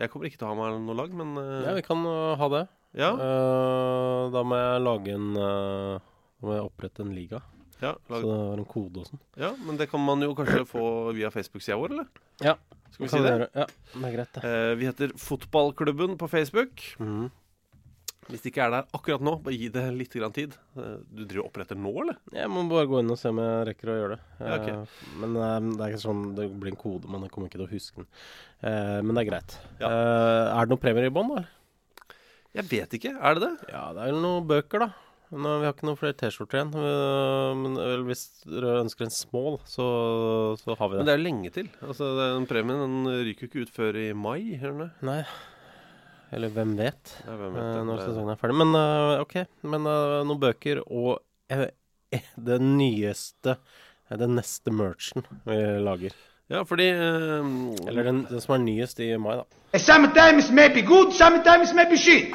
[0.00, 2.34] Jeg kommer ikke til å ha meg noe lag, men eh, Ja, vi kan uh,
[2.40, 2.66] ha det.
[2.98, 5.98] ja, Uh, da må jeg lage en uh,
[6.40, 7.42] Da må jeg opprette en liga.
[7.80, 9.20] Ja, Så det var en kode og sånn.
[9.40, 10.84] ja, men det kan man jo kanskje få
[11.16, 12.08] via Facebook-sida vår, eller?
[12.44, 12.56] Ja.
[12.90, 13.34] Skal vi si det?
[13.54, 14.42] Ja, det er greit, det.
[14.48, 16.82] Eh, vi heter Fotballklubben på Facebook.
[16.98, 17.28] Mm.
[18.30, 20.52] Hvis det ikke er der akkurat nå, bare gi det litt grann tid.
[20.78, 22.18] Eh, du driver og oppretter nå, eller?
[22.36, 24.20] Jeg må bare gå inn og se om jeg rekker å gjøre det.
[24.38, 24.68] Ja, ok.
[24.74, 27.58] Eh, men eh, det er ikke sånn Det blir en kode, men jeg kommer ikke
[27.62, 28.10] til å huske den.
[29.06, 29.56] Men det er greit.
[29.80, 29.88] Ja.
[29.90, 31.46] Er det noen premier i bånn, da?
[32.58, 33.14] Jeg vet ikke.
[33.16, 33.70] Er det det?
[33.72, 34.90] Ja, det er vel noen bøker, da.
[35.30, 36.70] Nå, vi har ikke noen flere T-skjorter igjen.
[36.74, 39.86] øh, Men vel, hvis dere ønsker en small, så,
[40.58, 41.06] så har vi Men det.
[41.06, 41.68] det er jo lenge til.
[41.86, 44.40] Altså, Den premien den ryker jo ikke ut før i mai.
[44.58, 44.90] Gjør den det?
[45.06, 45.20] Nei.
[46.34, 47.86] Eller hvem vet, Ja, hvem øh, vet det?
[47.86, 48.58] når sesongen er ferdig.
[48.58, 49.36] Men øh, OK.
[49.62, 51.22] Men øh, noen bøker og
[51.54, 51.64] øh,
[52.12, 53.54] eh, det nyeste
[54.10, 56.14] eh, Den neste merchen vi lager.
[56.50, 57.50] Ja, fordi eh,
[57.86, 59.78] Eller den, den som er nyest i mai, da.
[59.78, 62.34] Sometimes maybe good, sometimes maybe shit.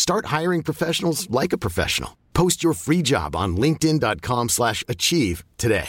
[0.00, 2.10] Start hiring professionals like a professional.
[2.32, 5.88] Post your free job on linkedin.com/achieve slash achieve today.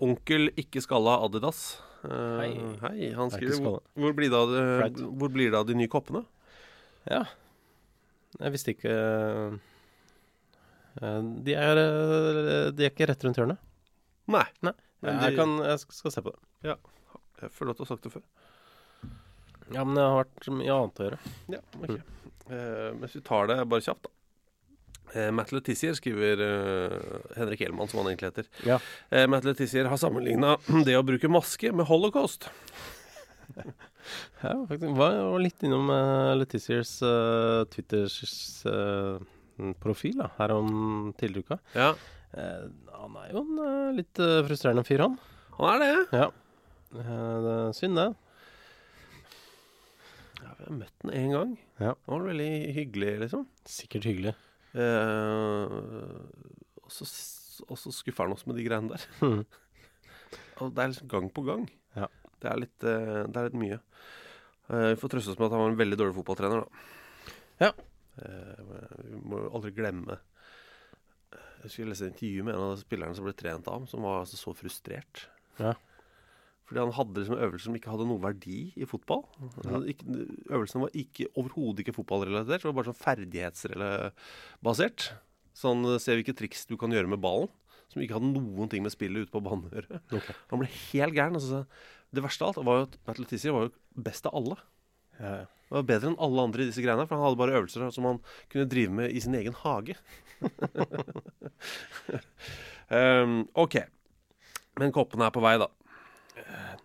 [0.00, 1.60] Onkel ikke skalla Adidas.
[2.02, 2.52] Uh, Hei.
[2.82, 3.10] hei.
[3.14, 4.48] Han Er skriver hvor, hvor, blir det av
[4.80, 5.02] Flaut.
[5.20, 6.24] hvor blir det av de nye koppene?
[7.06, 7.20] Ja.
[8.40, 8.94] Jeg visste ikke
[10.96, 13.60] eh, De er, eh, de er ikke rett rundt hjørnet.
[14.32, 14.46] Nei.
[14.64, 14.72] Nei.
[15.04, 16.40] Men jeg, kan, jeg skal se på det.
[16.72, 16.76] Ja.
[17.42, 18.24] Jeg føler at du har sagt det før.
[19.72, 21.20] Ja, men det har vært mye annet å gjøre.
[21.54, 21.94] Ja, ok.
[22.52, 24.12] Eh, mens vi tar det bare kjapt, da.
[25.12, 26.96] Eh, Matt Letizier skriver eh,
[27.36, 28.48] Henrik Elman, som han egentlig heter.
[28.66, 28.78] Ja.
[29.12, 30.56] Eh, Matt Letizier har sammenligna
[30.88, 32.50] det å bruke maske med holocaust.
[34.42, 34.96] Ja, faktisk.
[34.98, 38.16] Var, var litt innom uh, Letiziers eh, Twitters
[38.66, 39.20] eh,
[39.78, 41.58] profil da, her om tidligere uka.
[41.78, 41.92] Ja,
[42.32, 42.64] Eh,
[42.96, 45.18] han er jo en eh, litt eh, frustrerende fyr, han.
[45.58, 46.20] han er det.
[46.22, 46.28] Ja.
[46.96, 48.06] Eh, det er synd, det.
[50.42, 51.52] Ja, vi har møtt den én gang.
[51.78, 51.92] Ja.
[52.08, 53.44] Han var veldig hyggelig, liksom.
[53.68, 54.34] Sikkert hyggelig.
[54.72, 55.76] Eh,
[56.82, 57.06] og så
[57.68, 59.04] og så skuffer han oss med de greiene der.
[59.22, 59.44] Mhm.
[60.62, 61.62] Og det er liksom gang på gang.
[61.96, 62.06] Ja.
[62.40, 63.78] Det er litt, eh, det er litt mye.
[64.70, 66.84] Eh, vi får trøste oss med at han var en veldig dårlig fotballtrener, da.
[67.66, 67.70] Ja.
[68.22, 68.60] Eh,
[69.08, 70.18] vi må jo aldri glemme
[71.62, 74.02] Jeg skulle lese et intervju med en av spillerne som ble trent av ham, som
[74.04, 75.24] var altså så frustrert.
[75.60, 75.72] Ja.
[76.72, 79.26] Fordi han hadde liksom øvelser som ikke hadde noen verdi i fotball.
[79.60, 79.76] Ja.
[79.76, 82.62] øvelsene var ikke, overhodet ikke fotballrelatert.
[82.62, 85.00] Det var bare sånn ferdighetsbasert.
[85.52, 87.52] Sånn eh, se hvilke triks du kan gjøre med ballen.
[87.92, 90.00] Som ikke hadde noen ting med spillet ute på banen å gjøre.
[90.08, 90.34] Okay.
[90.48, 91.36] Han ble helt gæren.
[91.36, 91.68] Altså,
[92.08, 93.76] det verste av alt var jo at Matt Letizia var jo
[94.08, 94.56] best av alle.
[95.18, 95.46] Ja, ja.
[95.68, 98.08] Han var bedre enn alle andre i disse greiene, for han hadde bare øvelser som
[98.08, 100.00] han kunne drive med i sin egen hage.
[102.88, 103.76] um, OK.
[104.80, 105.68] Men koppene er på vei, da.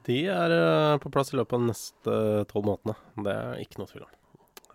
[0.08, 2.18] De er eh, på plass i løpet av de neste
[2.52, 2.96] tolv månedene.
[3.26, 4.14] Det er ikke noe tvil om.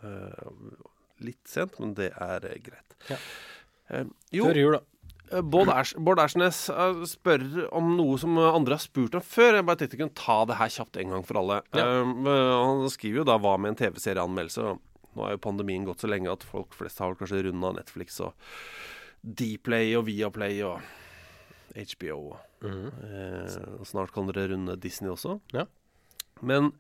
[0.03, 0.89] Uh,
[1.23, 2.97] litt sent, men det er eh, greit.
[3.11, 3.19] Ja.
[4.35, 4.81] Jo, Før jul, da.
[5.37, 7.45] eh, Bård, Ers Bård Ersnes eh, spør
[7.79, 9.59] om noe som eh, andre har spurt om før.
[9.61, 11.61] Jeg bare tenkte jeg kunne ta det her kjapt en gang for alle.
[11.77, 11.87] Ja.
[12.03, 12.33] Eh,
[12.67, 14.73] han skriver jo da hva med en TV-serieanmeldelse.
[15.13, 18.17] Nå er jo pandemien gått så lenge at folk flest har vel kanskje runda Netflix
[18.25, 18.33] og
[19.23, 20.81] Dplay og Viaplay og
[21.77, 22.37] HBO.
[22.65, 25.39] eh, og snart kan dere runde Disney også.
[25.57, 25.67] Ja.
[26.43, 26.73] Men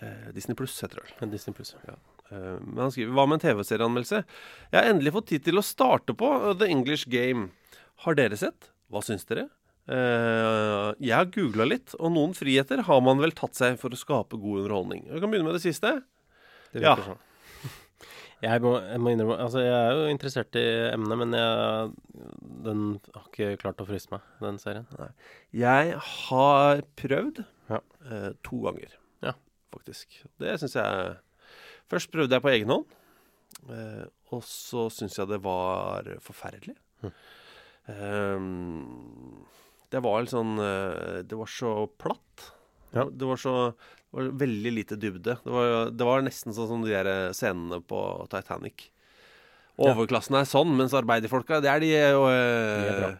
[0.00, 1.14] eh, Disney Pluss heter det vel.
[1.20, 1.74] Men Disney Plus.
[1.86, 1.96] Ja.
[2.30, 4.24] Eh, Men han skriver Hva med en TV-serieanmeldelse?
[4.72, 7.48] Jeg har endelig fått tid til å starte på uh, The English Game.
[8.04, 8.70] Har dere sett?
[8.90, 9.48] Hva syns dere?
[9.90, 13.98] Eh, jeg har googla litt, og noen friheter har man vel tatt seg for å
[13.98, 15.06] skape god underholdning.
[15.10, 15.96] Vi kan begynne med det siste.
[16.72, 16.94] Det Ja.
[16.96, 17.18] sånn.
[18.40, 21.90] Jeg må, jeg må innrømme Altså, jeg er jo interessert i emnet, men jeg,
[22.64, 24.86] den har ikke klart å fryse meg, den serien.
[25.52, 27.80] Jeg har prøvd Ja.
[28.10, 29.34] eh, to ganger, Ja.
[29.74, 30.22] faktisk.
[30.40, 31.16] Det syns jeg
[31.90, 32.86] Først prøvde jeg på egen hånd,
[33.68, 36.76] eh, og så syns jeg det var forferdelig.
[37.02, 37.12] Hm.
[37.90, 38.38] Eh,
[39.90, 42.52] det var litt sånn eh, Det var så platt.
[42.94, 43.04] Ja.
[43.10, 43.54] Det var så
[44.10, 45.36] det var veldig lite dybde.
[45.44, 48.00] Det var, det var nesten sånn som de der scenene på
[48.32, 48.88] Titanic.
[49.80, 53.14] Overklassen er sånn, mens arbeiderfolka, det er de øh, er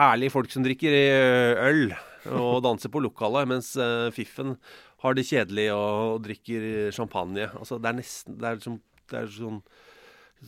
[0.00, 1.92] herlige folk som drikker eh, øl
[2.32, 4.56] og danser på lokalet, mens øh, fiffen
[5.04, 7.46] har det kjedelig og, og drikker champagne.
[7.60, 8.80] Altså, det er nesten Det er liksom
[9.10, 9.60] Det er sånn,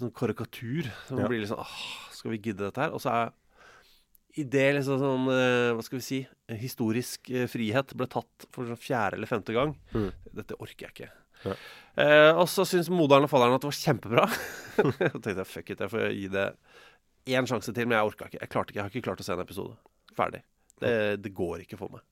[0.00, 0.90] sånn karikatur.
[1.12, 1.28] Man Ja.
[1.30, 1.78] blir litt sånn Åh,
[2.16, 2.92] skal vi gidde dette her?
[2.96, 3.32] Og så er
[4.40, 6.20] i det liksom sånn eh, Hva skal vi si
[6.62, 9.74] Historisk eh, frihet ble tatt for sånn fjerde eller femte gang.
[9.92, 10.08] Mm.
[10.38, 11.10] Dette orker jeg ikke.
[11.42, 11.56] Ja.
[12.00, 14.26] Eh, og så syns moderen og fadderen at det var kjempebra.
[14.78, 16.46] Så tenkte jeg fuck it, jeg får gi det
[17.36, 18.38] én sjanse til, men jeg orka ikke.
[18.40, 19.74] Jeg ikke, jeg har ikke klart å se en episode.
[20.16, 20.40] Ferdig.
[20.80, 20.92] Det,
[21.22, 22.04] det går ikke for meg.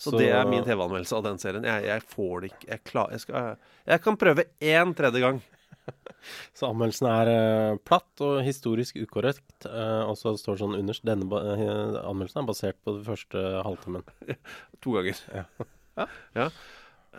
[0.00, 1.66] Så, Så- det er min TV-anmeldelse av den serien.
[1.66, 3.50] Jeg, jeg får det ikke jeg, klar, jeg, skal,
[3.90, 5.42] jeg kan prøve én tredje gang.
[6.58, 11.02] Så anmeldelsen er uh, platt og historisk ukorrekt, Uh, og så står det sånn underst
[11.04, 14.06] Denne eh, anmeldelsen er basert på den første halvtimen.
[14.82, 15.20] To ganger.
[15.34, 16.06] Ja.
[16.38, 16.46] ja.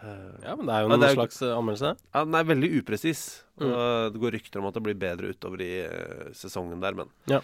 [0.01, 1.91] Ja, men det er jo noen er slags anmeldelse.
[2.09, 3.21] Ja, Den er veldig upresis.
[3.61, 3.73] Mm.
[4.15, 5.73] Det går rykter om at det blir bedre utover i
[6.37, 7.43] sesongen der, men Ja.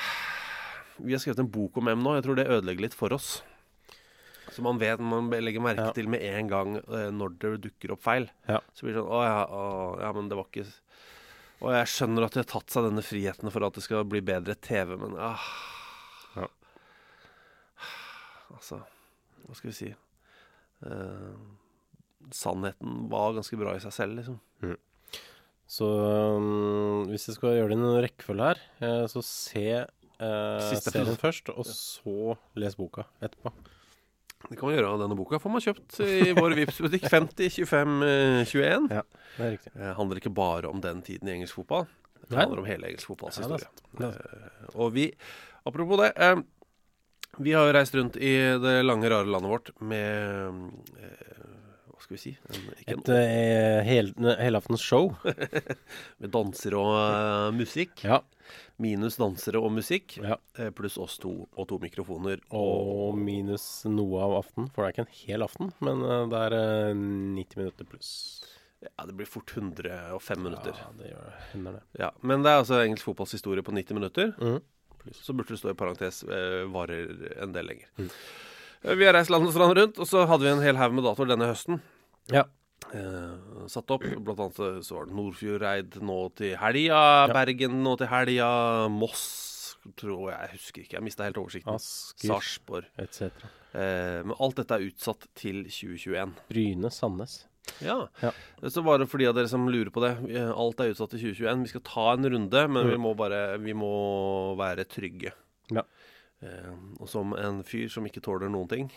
[0.96, 2.14] Vi har skrevet en bok om M nå.
[2.16, 3.42] Jeg tror det ødelegger litt for oss.
[4.56, 5.92] Så man vet, man legger merke Ja.
[5.96, 8.30] til med en gang eh, når det dukker opp feil.
[8.48, 8.62] Ja.
[8.72, 9.64] Så blir det sånn Å ja, å,
[10.00, 10.64] ja, men det var ikke
[11.60, 14.22] Og jeg skjønner at de har tatt seg denne friheten for at det skal bli
[14.24, 15.44] bedre TV, men ah.
[16.36, 16.48] Ja.
[18.56, 18.80] Altså
[19.46, 19.92] Hva skal vi si
[20.84, 21.36] Eh,
[22.36, 24.74] Sannheten var ganske bra i seg selv, liksom.
[25.66, 30.66] Så um, hvis jeg skal gjøre det i en rekkefølge her, eh, så se eh,
[30.84, 33.54] serien først, og så les boka etterpå.
[34.48, 34.90] Det kan man gjøre.
[34.94, 38.90] av Denne boka får man kjøpt i vår Vipps-butikk 50 25 eh, 21.
[38.94, 39.02] Ja,
[39.36, 39.72] det er riktig.
[39.76, 41.86] Det handler ikke bare om den tiden i engelsk fotball.
[42.26, 43.68] Det handler om hele engelsk fotballs Ja, historie.
[44.00, 45.08] er Eh, og vi,
[45.66, 46.40] apropos det eh,
[47.38, 48.32] Vi har jo reist rundt i
[48.62, 51.35] det lange, rare landet vårt med eh,
[52.06, 52.32] skal vi si?
[52.54, 55.10] En, Et eh, hel, helaftens show.
[56.22, 58.04] med dansere og uh, musikk.
[58.06, 58.20] Ja.
[58.78, 60.18] Minus dansere og musikk.
[60.22, 60.36] ja.
[60.60, 62.38] eh, pluss oss to og to mikrofoner.
[62.54, 66.42] Og minus noe av aften, for det er ikke en hel aften, men eh, det
[66.46, 68.12] er eh, 90 minutter pluss.
[68.84, 70.76] ja, det blir fort 105 minutter.
[70.78, 71.36] Ja, det gjør det.
[71.56, 71.84] Hender det.
[72.04, 74.34] Ja, Men det er altså engelsk fotballs historie på 90 minutter.
[74.38, 74.62] Mhm.
[75.14, 77.90] Så burde det stå i parentes eh, varer en del lenger.
[77.98, 78.08] Mm.
[78.98, 81.06] Vi har reist land og strand rundt, og så hadde vi en hel haug med
[81.06, 81.78] datoer denne høsten.
[82.32, 82.44] Ja.
[82.94, 84.04] Eh, satt opp.
[84.04, 87.00] Blant annet eh, så var det Nordfjordeid nå til helga,
[87.34, 88.50] Bergen nå til helga,
[88.92, 89.26] Moss
[89.96, 91.76] tror jeg, jeg husker ikke, jeg mista helt oversikten.
[91.78, 92.88] Asker Sarpsborg.
[92.98, 93.28] etc.
[93.76, 96.32] Eh, men alt dette er utsatt til 2021.
[96.50, 97.44] Bryne, Sandnes.
[97.82, 98.08] Ja.
[98.22, 98.30] Ja.
[98.70, 100.12] Så bare for de av dere som lurer på det.
[100.54, 101.62] Alt er utsatt til 2021.
[101.66, 103.02] Vi skal ta en runde, men vi Mm.
[103.02, 103.92] må bare Vi må
[104.58, 105.32] være trygge.
[105.70, 105.82] Ja.
[106.42, 108.90] Eh, og som en fyr som ikke tåler noen ting,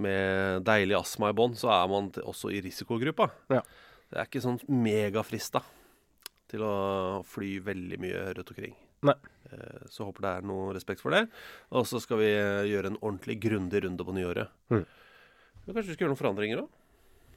[0.00, 3.30] med deilig astma i bånn, så er man også i risikogruppa.
[3.52, 3.62] Ja.
[4.06, 5.62] Det er ikke sånn megafrista
[6.50, 6.74] til å
[7.26, 8.76] fly veldig mye rundt omkring.
[9.06, 9.16] Nei.
[9.50, 11.26] Eh, så håper det er noe respekt for det.
[11.74, 14.52] Og så skal vi eh, gjøre en ordentlig grundig runde på nyåret.
[14.72, 14.84] Mm.
[15.66, 16.68] Kanskje vi skal gjøre noen forandringer òg?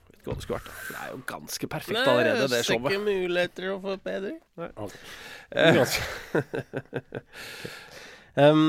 [0.10, 0.70] Vet ikke hva det skulle vært.
[0.90, 2.94] det er jo ganske perfekt allerede, det showet.
[2.94, 4.36] ikke muligheter å forbedre.
[4.60, 4.70] Nei.
[4.86, 5.00] Okay.
[5.50, 5.74] Eh,
[8.50, 8.64] um,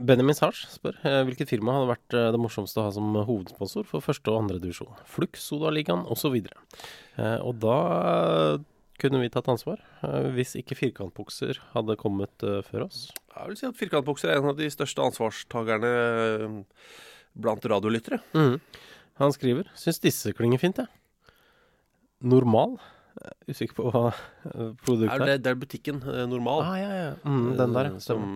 [0.00, 3.86] Benjamin Sars spør eh, hvilket firma hadde vært eh, det morsomste å ha som hovedsponsor
[3.88, 4.92] for første og andre divisjon.
[5.08, 6.40] Flux, Sodaligaen osv.
[7.18, 7.78] Uh, og da
[9.00, 13.08] kunne vi tatt ansvar, eh, hvis ikke firkantbukser hadde kommet eh, før oss.
[13.32, 16.56] Jeg vil si at Firkantbukser er en av de største ansvarstagerne eh,
[17.40, 18.20] blant radiolyttere.
[19.20, 21.36] Han skriver Syns disse klinger fint, jeg.
[22.20, 22.76] Normal.
[23.10, 26.62] Eh, Usikker på hva eh, produktet Er det, det er butikken eh, Normal.
[26.62, 27.08] Ah, ja, ja.
[27.26, 27.98] Mm, den der, ja.
[28.04, 28.28] som,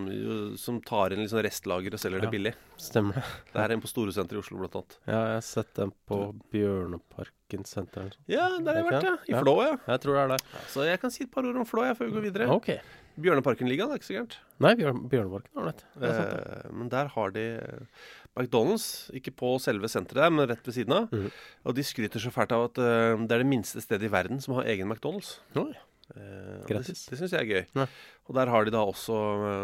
[0.60, 2.26] som tar inn litt sånn restlager og selger Ja.
[2.26, 2.54] det billig.
[2.80, 3.24] Stemmer det.
[3.52, 4.98] Det er en på Storesenteret i Oslo, blant annet.
[5.06, 6.20] Ja, jeg har sett den på
[6.52, 8.12] Bjørneparken senter.
[8.26, 9.14] Ja, der har jeg vært, ja.
[9.30, 9.38] I.
[9.44, 9.76] Flå, ja.
[9.94, 10.44] Jeg tror det er der.
[10.74, 12.50] Så jeg kan si et par ord om Flå jeg, før vi går videre.
[12.54, 12.72] Ok.
[13.20, 14.36] Bjørneparken-ligaen er ikke så gærent.
[14.64, 15.86] Nei, Bjørn, Bjørneparken har det.
[16.00, 16.58] det er sant, det.
[16.58, 20.76] Eh, men der har de eh, McDonald's, ikke på selve senteret der, men rett ved
[20.76, 21.08] siden av.
[21.14, 21.30] Mhm.
[21.64, 24.42] Og de skryter så fælt av at eh, det er det minste stedet i verden
[24.42, 25.36] som har egen McDonald's.
[25.60, 25.70] Oi.
[26.12, 26.64] Eh.
[26.68, 27.62] Det, det syns jeg er gøy.
[27.78, 27.86] Ja.
[28.28, 29.14] Og der har de da også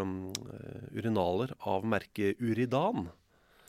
[0.02, 0.14] um,
[0.94, 3.08] urinaler av merket Uridan.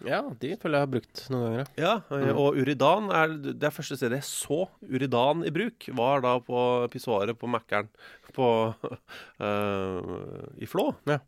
[0.07, 1.67] Ja, de føler jeg har brukt noen ganger.
[1.77, 1.93] ja.
[2.09, 2.37] Eh, Mm.
[2.37, 5.87] og Uridan er det er første stedet jeg så Uridan i bruk.
[5.93, 7.89] Var da på pissoaret på Mækkern
[8.33, 8.47] på
[9.39, 10.95] eh, i Flå.
[11.05, 11.19] Ja.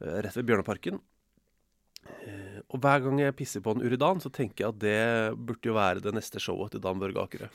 [0.00, 1.00] Eh, rett ved Bjørneparken.
[2.72, 5.74] Og hver gang jeg pisser på en Uridan, så tenker jeg at det burde jo
[5.76, 7.48] være det neste showet til Dan Børge Akerø.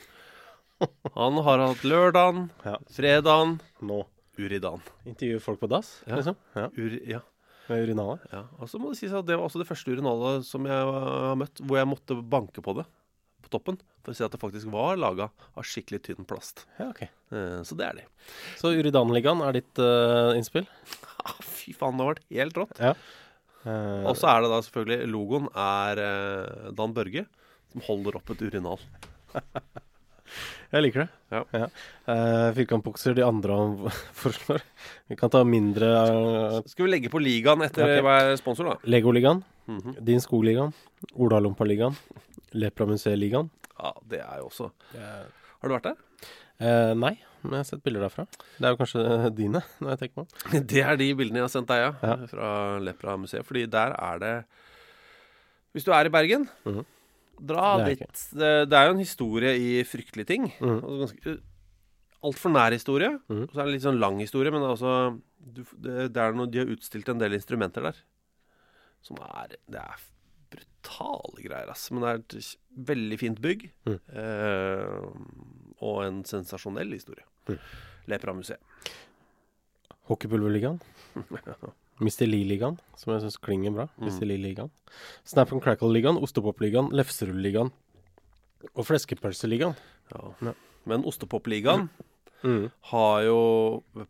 [1.18, 2.76] Han har hatt lørdagen, Ja.
[2.90, 4.04] fredagen, Nå.
[4.38, 4.82] Uridan.
[5.06, 6.16] Intervjuer folk på dass, Ja.
[6.18, 6.36] liksom.
[6.56, 6.66] Ja.
[6.76, 7.20] Ur, ja,
[7.68, 8.26] Med urinalet?
[8.32, 8.42] ja.
[8.60, 11.38] Og så må det sies at det var også det første urinalet som jeg har
[11.40, 12.84] møtt, hvor jeg måtte banke på det
[13.44, 16.64] på toppen for å si at det faktisk var laga av skikkelig tynn plast.
[16.78, 17.02] Ja, ok.
[17.04, 18.06] Eh, så det er de.
[18.60, 20.68] Så Uridanligaen er ditt uh, innspill?
[21.24, 22.80] Ah, fy faen, det har vært helt rått.
[22.84, 22.90] Ja.
[23.64, 27.22] Uh, Og så er det da selvfølgelig Logoen er uh, Dan Børge,
[27.72, 28.82] som holder opp et urinal.
[30.74, 31.08] jeg liker det.
[31.54, 31.66] Ja.
[32.12, 33.74] Eh, Firkantbukser, de andre han
[34.20, 34.62] foreslår.
[35.10, 38.02] Vi kan ta mindre uh, Skal vi legge på ligaen etter okay.
[38.06, 38.76] hva er sponsor, da?
[38.90, 39.94] Legoligaen, Mhm.
[40.04, 40.74] Din Skogligaen,
[41.16, 41.94] Olalompa-ligaen,
[42.52, 43.46] Lepramuseet-ligaen.
[43.78, 45.96] Ja, det er jo også Har du vært der?
[46.60, 48.26] Uh, nei, men jeg har sett bilder derfra.
[48.58, 50.26] Det er jo kanskje dine, når jeg tenker meg
[50.60, 50.66] om.
[50.74, 51.94] Det er de bildene jeg har sendt deg, ja.
[52.04, 52.28] Ja.
[52.30, 52.50] Fra
[52.84, 53.46] Lepra-museet.
[53.48, 54.34] Fordi der er det
[55.74, 56.84] Hvis du er i Bergen, Mhm.
[57.38, 58.22] Dra Det dit.
[58.32, 60.48] Det, det er jo en historie i fryktelige ting.
[60.60, 60.80] Mm.
[60.80, 61.36] Altså
[62.24, 63.10] Altfor nær historie.
[63.28, 63.44] Mm.
[63.44, 64.94] Og så er det litt sånn lang historie, men også
[65.44, 68.00] du, det, det er noe, De har utstilt en del instrumenter der.
[69.04, 70.04] Som er Det er
[70.54, 71.90] brutale greier, ass.
[71.92, 72.52] Men det er et
[72.92, 73.68] veldig fint bygg.
[73.88, 73.98] Mm.
[74.22, 75.08] Eh,
[75.84, 77.26] og en sensasjonell historie.
[77.50, 77.58] Mm.
[78.12, 78.92] Lepra-museet.
[80.08, 80.80] Hockeypulverligaen.
[82.00, 82.26] Mr.
[82.26, 83.88] Lee-ligaen, som jeg syns klinger bra.
[83.98, 84.08] Mm.
[84.08, 84.24] Mr.
[84.26, 84.70] Lee-ligaen.
[85.24, 87.70] Snap and Crackle-ligaen, Ostepop-ligaen, Lefserull-ligaen
[88.74, 89.76] og Fleskepølseligaen.
[90.14, 90.32] Ja.
[90.50, 90.54] Ja.
[90.90, 91.88] Men Ostepop-ligaen
[92.44, 92.66] Mm.
[92.92, 93.36] har jo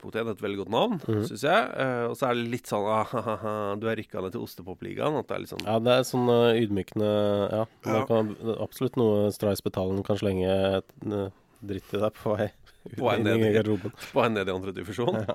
[0.00, 1.20] Potet et veldig godt navn, mm.
[1.28, 1.68] syns jeg.
[1.78, 4.42] Eh, og så er det litt sånn ah, ha, ha, Du er rykka ned til
[4.42, 5.20] Ostepop-ligaen.
[5.20, 7.12] At det er litt sånn Ja, det er sånn uh, ydmykende
[7.52, 8.02] Ja, Ja.
[8.10, 11.30] kan absolutt noe Stray Betalen kan slenge et eh,
[11.62, 12.50] dritt i deg på vei
[12.92, 13.92] På vei ned i garderoben.
[14.12, 15.20] på vei ned i andre divisjon.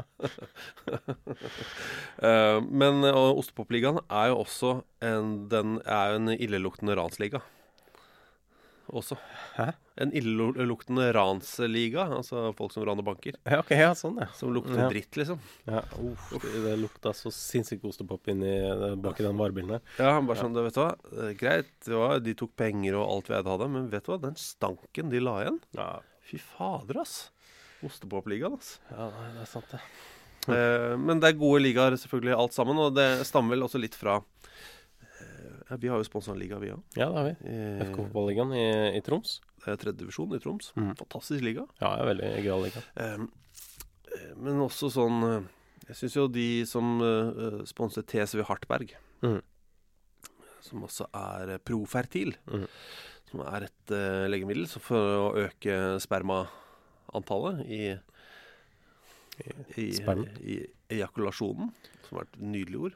[2.19, 4.71] Eh, men uh, Ostepopligaen er jo også
[5.05, 7.39] en, den er jo en illeluktende ransliga.
[8.91, 9.15] Også.
[9.55, 9.69] Hæ?
[10.03, 12.09] En illeluktende ransliga.
[12.17, 13.37] Altså folk som raner banker.
[13.47, 14.27] Ja, okay, ja, sånn, ja.
[14.35, 14.89] Som lukter Ja.
[14.91, 15.39] dritt, liksom.
[15.69, 15.85] ja.
[16.01, 19.83] Uff, det, det lukta så sinnssykt ostepop inni eh, bak i den varebilen der.
[20.01, 20.91] Ja, bare sånn, vet du hva.
[21.39, 24.19] Greit, det var, de tok penger og alt vi eide hadde, men vet du hva?
[24.27, 25.91] Den stanken de la igjen Ja,
[26.29, 27.29] Fy fader, ass.
[27.85, 28.81] Ostepopligaen, altså.
[28.91, 29.83] ja det er sant, det.
[30.49, 32.79] Eh, men det er gode ligaer, selvfølgelig, alt sammen.
[32.81, 36.71] Og det stammer vel også litt fra eh, Vi har jo sponsa en liga, vi
[36.73, 36.79] òg.
[36.95, 37.33] Ja, det har vi.
[37.51, 38.65] Eh, FK Fotballigaen i,
[38.97, 39.35] i Troms.
[39.59, 40.71] Det er tredje divisjon i Troms.
[40.79, 40.93] Mm.
[40.99, 41.67] Fantastisk liga.
[41.81, 42.83] Ja, det er veldig gøyal liga.
[43.03, 43.23] Eh,
[44.15, 45.51] eh, men også sånn eh,
[45.89, 48.91] Jeg syns jo de som uh, sponser TSV Hartberg,
[49.25, 49.39] mm.
[50.65, 52.67] som også er Profertil, mm.
[53.31, 55.97] som er et eh, legemiddel for å øke
[57.09, 57.97] spermaantallet i
[59.77, 59.85] i,
[60.43, 60.55] i
[60.91, 61.69] ejakulasjonen,
[62.07, 62.95] som er et nydelig ord.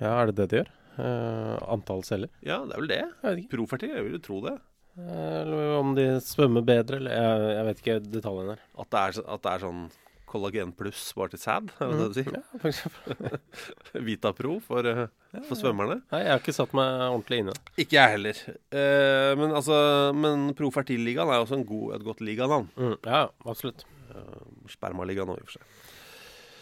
[0.00, 0.70] Ja, er det det de gjør?
[0.92, 2.30] Uh, antall celler?
[2.44, 3.00] Ja, det er vel det.
[3.22, 3.44] Jeg.
[3.52, 4.54] Profertil, jeg vil jo tro det.
[4.98, 8.64] Eh, Eller om de svømmer bedre, eller jeg, jeg vet ikke detaljene der.
[8.82, 9.84] At det er, at det er sånn
[10.32, 12.36] kollagen pluss bare til sæd, er det det du sier?
[12.38, 13.40] Ja, for eksempel.
[14.08, 15.06] Vitapro for, eh,
[15.48, 16.00] for svømmerne.
[16.12, 17.74] Nei, jeg har ikke satt meg ordentlig inn i det.
[17.84, 18.40] Ikke jeg heller.
[18.72, 19.76] Eh, men altså,
[20.16, 22.70] men Pro Fertil-ligaen er jo også en god, et godt liganavn.
[22.80, 23.84] Mm, ja, absolutt.
[24.12, 25.68] Uh, Spermaligaen òg, i og for seg.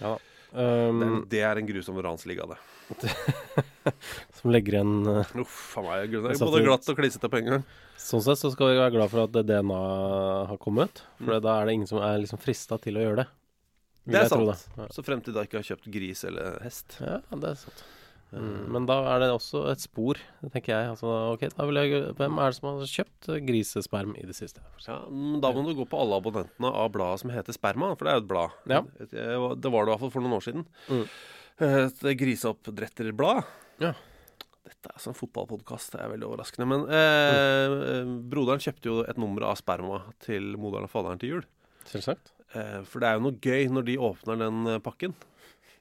[0.02, 0.16] Ja.
[0.16, 2.56] Det, Um, er, det er en grusom ransliga, det.
[4.40, 6.10] som legger igjen eh, Uff a meg.
[6.10, 7.62] Jeg er både glatt og klissete på en gang.
[8.00, 9.78] Sånn sett så skal vi være glad for at DNA
[10.50, 11.04] har kommet.
[11.20, 11.42] For Mm.
[11.44, 13.28] da er det ingen som er liksom frista til å gjøre det.
[14.06, 14.46] Det er sant.
[14.48, 14.58] Det.
[14.58, 14.94] sant.
[14.96, 16.96] Så frem til da ikke har kjøpt gris eller hest.
[17.00, 17.82] Ja, ja, det er sant.
[18.30, 18.68] Mm.
[18.70, 20.18] Men da er det også et spor,
[20.54, 20.90] tenker jeg.
[20.92, 24.62] Altså, okay, jeg Hvem er det som har kjøpt eh, grisesperm i det siste?
[24.86, 25.00] Ja,
[25.42, 28.20] Da må du gå på alle abonnentene av bladet som heter Sperma, for det er
[28.20, 28.54] jo et blad.
[28.70, 28.84] Ja.
[29.02, 30.66] Eh, Det var det i hvert fall for noen år siden.
[30.86, 31.02] Mm.
[31.58, 33.42] Eh, Et griseoppdretterblad.
[33.82, 33.94] Ja.
[34.70, 36.68] Dette er altså en fotballpodkast, det er veldig overraskende.
[36.70, 38.14] Men eh, mm.
[38.30, 41.48] broderen kjøpte jo et nummer av Sperma til moderen og faderen til jul.
[41.90, 42.30] Selvsagt.
[42.56, 45.14] Eh, for det er jo noe gøy når de åpner den eh, pakken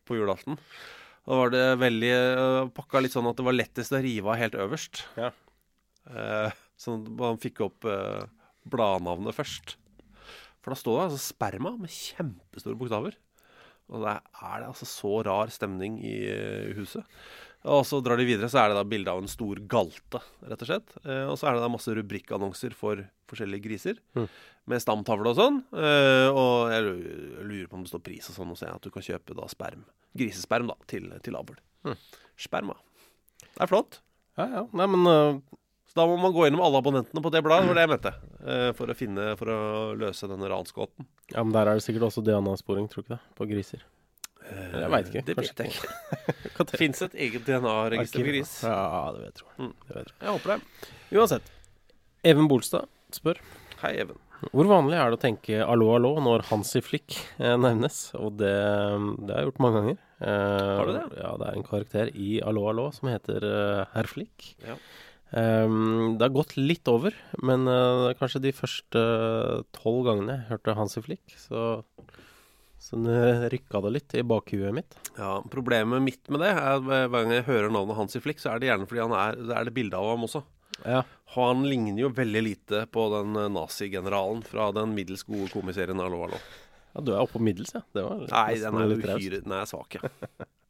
[0.07, 0.59] på julaften.
[1.25, 4.39] Da var det veldig eh, pakka litt sånn at det var lettest å rive av
[4.41, 5.03] helt øverst.
[5.19, 5.31] Ja.
[6.09, 7.87] Eh, sånn at man fikk opp
[8.69, 9.75] bladnavnet først.
[10.59, 13.17] For da står det altså sperma med kjempestore bokstaver.
[13.89, 17.05] Og der er det altså så rar stemning i eh, huset.
[17.67, 20.61] Og så drar de videre, så er det da bilde av en stor galte, rett
[20.63, 20.93] og slett.
[21.03, 23.99] Eh, og så er det da masse rubrikkannonser for forskjellige griser.
[24.15, 24.29] Mm.
[24.71, 25.57] Med stamtavle og sånn.
[25.75, 28.93] Eh, og jeg lurer på om det står pris og sånn, og så at du
[28.93, 29.83] kan kjøpe da sperm.
[30.19, 31.59] Grisesperm, da, til, til avl.
[31.89, 31.97] Mm.
[32.39, 32.77] Sperma.
[33.43, 33.99] Det er flott.
[34.39, 34.63] Ja, ja.
[34.79, 35.41] Nei, men eh,
[35.89, 37.91] Så da må man gå gjennom alle abonnentene på det bladet, det var det jeg
[37.95, 38.11] mente.
[38.45, 39.61] eh, for å finne, for å
[39.97, 41.07] løse denne ransgåten.
[41.33, 43.23] Ja, men der er det sikkert også DNA-sporing, tror du ikke det?
[43.39, 43.81] På griser.
[44.45, 45.23] Eh, Jeg vet ikke.
[45.25, 46.77] Det vet jeg ikke.
[46.77, 48.53] Fins et eget DNA-register for gris.
[48.63, 49.49] Ja, det vet jeg.
[49.57, 49.73] Mm.
[49.87, 50.15] Det vet jeg.
[50.21, 50.87] Jeg håper det.
[51.19, 51.51] Uansett.
[52.23, 52.85] Even Bolstad
[53.15, 53.37] spør
[53.81, 54.17] Hei, Even.
[54.51, 58.11] hvor vanlig er det å tenke 'allo, allo' når Hansi Flick eh, nevnes?
[58.19, 58.53] Og det,
[59.25, 59.97] det har jeg gjort mange ganger.
[60.19, 61.03] Har du det?
[61.17, 63.39] Ja, det er en karakter i 'Allo, allo' som heter
[63.93, 64.55] herr Flick.
[64.67, 64.75] Ja.
[65.29, 67.13] Um, det har gått litt over,
[67.45, 69.01] men uh, kanskje de første
[69.77, 71.83] tolv gangene jeg hørte Hansi Flick, så,
[72.81, 73.01] så
[73.53, 74.97] rykka det litt i bakhuet mitt.
[75.19, 78.55] Ja, Problemet mitt med det er at hver gang jeg hører navnet Hansi Flick, så
[78.55, 80.41] er det gjerne fordi han er, det er det bilde av ham også.
[80.85, 81.03] Ja.
[81.35, 86.23] Han ligner jo veldig lite på den eh, nazigeneralen fra den middels gode komiserien Hallo,
[86.25, 86.39] hallo.
[86.95, 87.83] ja, du er oppe på middels, ja.
[87.93, 90.09] Det var Nei, den er uhyre Den er svak, ja.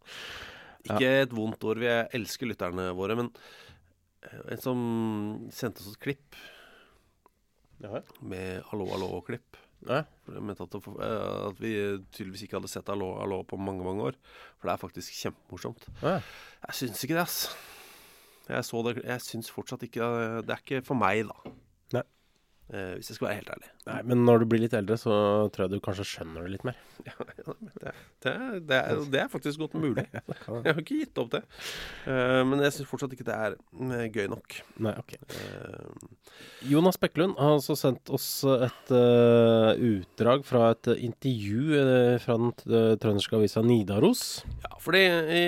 [0.89, 1.81] Ikke et vondt ord.
[1.81, 3.68] Vi elsker lytterne våre, men eh,
[4.33, 4.79] en som
[5.53, 6.35] sendte oss et klipp
[7.81, 9.55] Ja, med Hallo, hallo-klipp.
[9.87, 10.03] ja.
[10.27, 11.71] Jeg mente at, eh, at vi
[12.11, 14.17] tydeligvis ikke hadde sett Hallo, hallo på mange, mange år.
[14.59, 15.87] For det er faktisk kjempemorsomt.
[16.03, 16.17] Ja.
[16.67, 17.55] Jeg syns ikke det, ass.
[18.49, 20.01] Jeg så det Jeg syns fortsatt ikke
[20.43, 21.51] Det er ikke for meg, da.
[22.69, 23.69] Eh, hvis jeg skal være helt ærlig.
[23.87, 25.13] Nei, men når du blir litt eldre, så
[25.49, 26.77] tror jeg du kanskje skjønner det litt mer.
[27.07, 30.03] Ja, det, det, er- det, er, det er faktisk godt mulig.
[30.65, 31.41] Jeg har ikke gitt opp det.
[32.03, 34.57] Uh, men jeg syns fortsatt ikke det er eh, gøy nok.
[34.83, 35.15] Nei, ok.
[35.31, 36.35] Uh,
[36.69, 41.79] Jonas Bekkelund har altså sendt oss et utdrag fra et intervju
[42.21, 44.43] fra den uh, trønderske avisa Nidaros.
[44.65, 45.05] ja, fordi
[45.39, 45.43] i,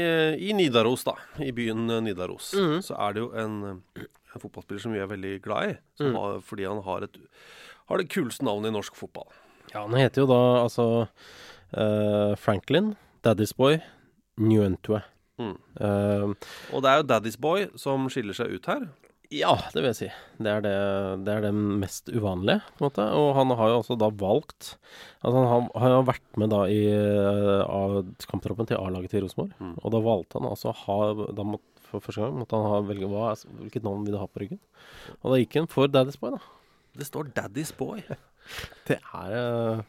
[0.49, 2.80] i Nidaros, da, i byen Nidaros, mm.
[2.88, 3.57] så er det jo en,
[4.36, 5.77] en fotballspiller som vi er veldig glad i.
[5.99, 6.17] Som Mm.
[6.21, 7.17] har, fordi han har, et,
[7.89, 9.27] har det kuleste navnet i norsk fotball.
[9.73, 10.86] Ja, han heter jo da altså
[11.77, 13.79] uh, Franklin, Daddy's Boy,
[14.41, 15.01] Nuentue.
[15.41, 15.55] Mm.
[15.79, 16.34] Uh,
[16.73, 18.89] Og det er jo Daddy's Boy som skiller seg ut her.
[19.32, 20.07] Ja, det vil jeg si.
[20.43, 20.71] Det er det,
[21.23, 23.05] det er det mest uvanlige, på en måte.
[23.15, 24.73] Og han har jo også da valgt
[25.23, 29.53] Altså han har, har jo vært med da i eh, kamptroppen til A-laget til Rosenborg.
[29.63, 29.77] Mm.
[29.79, 30.97] Og da valgte han altså å ha
[31.38, 31.61] da må,
[31.91, 34.41] For første gang måtte han ha velge hva, er- hvilket navn vil du ha på
[34.45, 34.59] ryggen.
[35.21, 36.41] Og da gikk han for Daddy's Boy, da.
[36.97, 38.03] Det står 'Daddy's Boy'.
[38.87, 39.81] Det er, eh,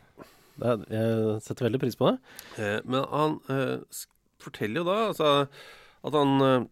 [0.60, 2.18] det er Jeg setter veldig pris på det.
[2.60, 3.78] Eh, men han eh,
[4.42, 5.30] forteller jo da altså,
[6.04, 6.66] at han eh,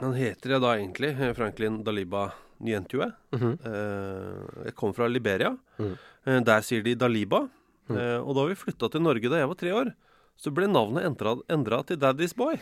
[0.00, 2.28] Han heter da egentlig eh, Franklin Daliba
[2.60, 3.10] Nyentue.
[3.34, 3.58] Mhm.
[3.66, 5.56] eh, jeg kommer fra Liberia.
[5.80, 5.96] Mm.
[6.44, 7.48] Der sier de Daliba.
[7.90, 9.90] Eh, og da vi flytta til Norge da jeg var tre år,
[10.38, 11.02] så ble navnet
[11.50, 12.60] endra til Daddy's Boy.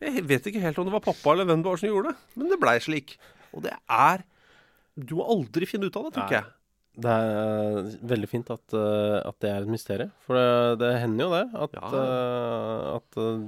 [0.00, 2.16] Jeg vet ikke helt om det var pappa eller hvem det var som gjorde det,
[2.38, 3.16] men det blei slik.
[3.54, 4.22] Og det er
[4.98, 6.52] Du må aldri finne ut av det, tror ikke jeg.
[6.98, 10.10] Det er veldig fint at, eh, at det er et mysterium.
[10.26, 11.90] For det, det hender jo det at, Ja.
[12.00, 13.44] eh, at eh,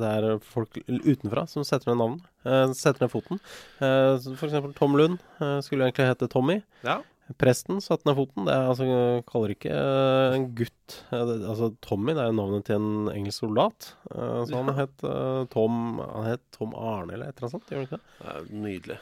[0.00, 2.74] det er folk utenfra som setter ned navnet.
[2.74, 3.36] setter ned foten.
[3.76, 5.18] Uh, for eksempel Tom Lund
[5.60, 6.62] skulle egentlig hete Tommy.
[6.82, 7.02] Ja.
[7.40, 8.44] Presten satte ned foten.
[8.44, 8.86] Det er altså
[9.30, 13.46] kaller ikke eh, en gutt det, Altså Tommy det er jo navnet til en engelsk
[13.46, 13.86] soldat.
[14.10, 17.70] Uh, så han het uh, Tom Han het Tom Arne eller et eller annet sånt.
[17.70, 18.18] Gjør han ikke det?
[18.18, 18.98] Det er nydelig.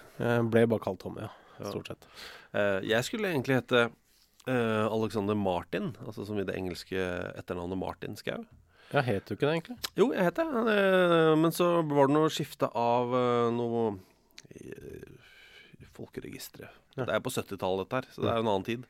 [0.54, 1.32] Ble bare kalt Tommy, ja.
[1.62, 2.06] Stort sett.
[2.58, 3.90] Eh, jeg skulle egentlig hete
[4.42, 6.98] Alexander Martin, altså som i det engelske
[7.38, 8.40] etternavnet Martin Skau.
[8.90, 9.76] Ja, het du ikke det, egentlig.
[9.94, 10.46] Jo, jeg het det,
[11.38, 13.14] men så var det noe skifte av
[13.54, 13.84] noe
[15.94, 16.81] folkeregisteret.
[16.96, 17.06] Ja.
[17.08, 18.82] Det er på 70-tallet, dette her, så det er jo en annen tid.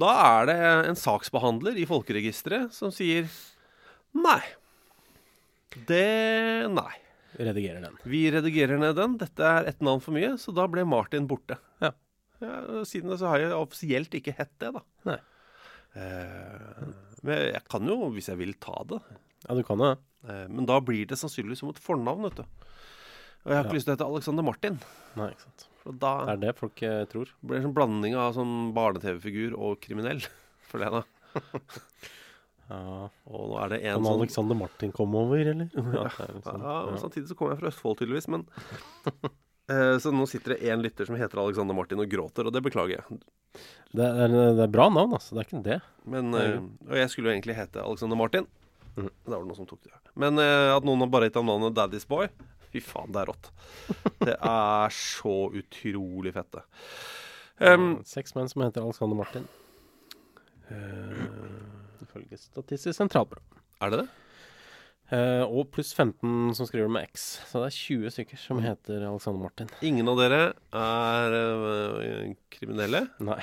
[0.00, 0.56] Da er det
[0.90, 3.28] en saksbehandler i folkeregisteret som sier
[4.16, 4.40] nei.
[5.88, 6.92] Det Nei.
[7.34, 7.96] Redigerer den.
[8.06, 9.16] Vi redigerer ned den.
[9.18, 11.56] Dette er ett navn for mye, så da ble Martin borte.
[11.82, 11.90] Ja.
[12.42, 14.82] Ja, siden det så har jeg offisielt ikke hett det, da.
[15.08, 15.16] Nei.
[15.98, 16.84] Eh,
[17.26, 19.00] men jeg kan jo, hvis jeg vil, ta det.
[19.48, 19.92] Ja, du kan det.
[20.28, 22.44] Eh, men da blir det sannsynligvis som et fornavn, vet du.
[23.44, 23.78] Og jeg har ikke Ja.
[23.80, 24.78] lyst til å hete Alexander Martin.
[25.18, 25.66] Nei, ikke sant.
[25.84, 27.28] For da Det er det folk eh, tror.
[27.44, 30.22] blir det en sånn blanding av sånn barne-TV-figur og kriminell.
[30.70, 31.04] For det, da.
[32.64, 33.10] Ja.
[33.28, 35.66] Og nå er det en Kan sånn Alexander Martin komme over, eller?
[35.76, 38.28] Ja, det er liksom- ja, og samtidig så kommer jeg fra Østfold, tydeligvis.
[38.32, 38.46] Men
[39.68, 42.62] eh, Så nå sitter det én lytter som heter Alexander Martin og gråter, og det
[42.64, 43.20] beklager jeg.
[43.94, 45.36] Det er, det er bra navn, altså.
[45.36, 45.78] Det er ikke det.
[46.08, 46.56] Men, eh,
[46.88, 48.48] og jeg skulle jo egentlig hete Alexander Martin.
[48.96, 49.10] Mhm.
[49.26, 49.92] Da var det noen som tok det.
[50.16, 52.28] Men eh, at noen har bare gitt ham navnet Daddy's Boy
[52.74, 53.50] Fy faen, det er rått.
[54.26, 56.64] Det er så utrolig fett, det.
[57.62, 59.44] Um, Seks menn som heter Alexander Martin.
[60.70, 63.42] Uh, Ifølge Statistisk sentralbyrå.
[63.84, 64.08] er det det?
[65.12, 67.26] Uh, og pluss 15 som skriver med X.
[67.50, 69.68] Så det er 20 stykker som heter Alexander Martin.
[69.84, 70.40] Ingen av dere
[70.80, 73.04] er uh, kriminelle.
[73.22, 73.38] Nei.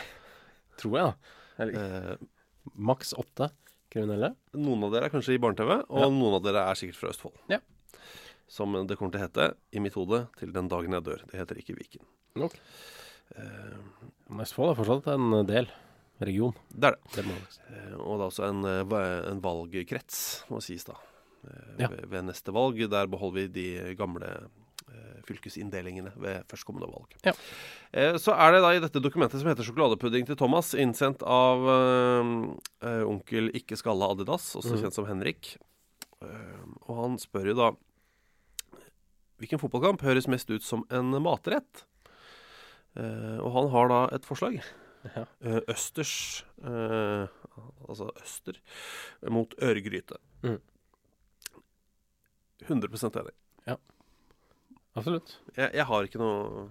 [0.82, 1.38] Tror jeg, da.
[1.62, 3.52] Eller uh, maks åtte
[3.92, 4.34] kriminelle.
[4.58, 6.10] noen av dere er kanskje i barne-TV, og Ja.
[6.10, 7.38] noen av dere er sikkert fra Østfold.
[7.52, 7.60] Ja.
[8.52, 11.22] Som det kommer til å hete i mitt hode til den dagen jeg dør.
[11.32, 12.04] Det heter ikke Viken.
[12.36, 12.58] Ok.
[13.39, 13.78] Eh,
[14.43, 15.70] Østfold er fortsatt en del.
[16.22, 16.54] Region.
[16.70, 17.24] det er det.
[17.26, 20.93] Eh, Og det er også en, eh, en valgkrets, må sies da.
[21.47, 21.88] Eh, Ja.
[21.88, 22.78] Ved, ved neste valg.
[22.91, 24.28] Der beholder vi de gamle
[24.91, 27.16] eh, fylkesinndelingene ved førstkommende valg.
[27.26, 27.34] Ja.
[27.93, 31.58] Eh, så er det da i dette dokumentet som heter 'Sjokoladepudding til Thomas', innsendt av
[31.72, 34.82] eh, eh, onkel Ikke Skalla Adidas, også mm.
[34.84, 35.56] kjent som Henrik.
[36.22, 37.72] Eh, og han spør jo da
[39.42, 41.86] Hvilken fotballkamp høres mest ut som en matrett?
[42.94, 44.62] Uh, og han har da et forslag.
[45.02, 45.24] Ja.
[45.42, 47.26] Uh, østers uh,
[47.89, 48.60] Altså øster
[49.34, 50.20] mot øregryte.
[50.46, 50.60] Mm.
[52.68, 53.18] 100%
[53.66, 53.80] Ja.
[54.94, 55.39] Absolutt.
[55.58, 56.68] Jeg, jeg har ikke noe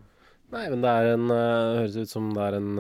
[0.55, 2.71] Nei, men det er en høres ut som det er en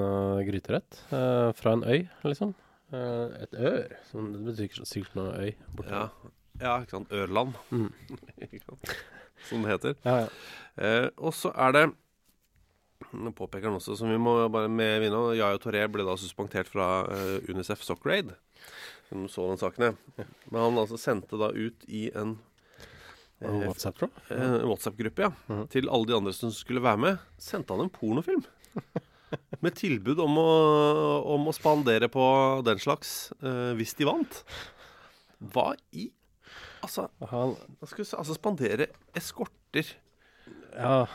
[0.47, 2.55] gryterett fra en øy, liksom.
[2.95, 3.97] Et ør.
[4.13, 5.91] Som det betyr sikkert noe øy borte.
[5.91, 6.33] Ja,
[6.63, 7.11] ja ikke sant.
[7.11, 7.91] Ørland, Mm.
[9.49, 9.97] Som det heter.
[10.05, 10.29] Ja, ja.
[10.81, 11.89] Eh, og så er det
[13.11, 16.69] Nå påpeker han også, som vi må bare med vinne Yaya Toré ble da suspendert
[16.71, 18.35] fra eh, Unicef Soccer Aid.
[19.09, 20.27] Som så den saken, ja.
[20.53, 22.37] Men han altså sendte da ut i en
[23.41, 25.33] eh, WhatsApp-gruppe eh, WhatsApp ja.
[25.49, 25.69] Mm -hmm.
[25.69, 27.19] Til alle de andre som skulle være med.
[27.39, 28.45] Sendte han en pornofilm.
[29.61, 34.45] Med tilbud om å, om å spandere på den slags eh, hvis de vant.
[35.41, 36.11] Hva i
[36.81, 39.91] Altså, Han, skal altså spandere eskorter.
[40.75, 41.07] ja,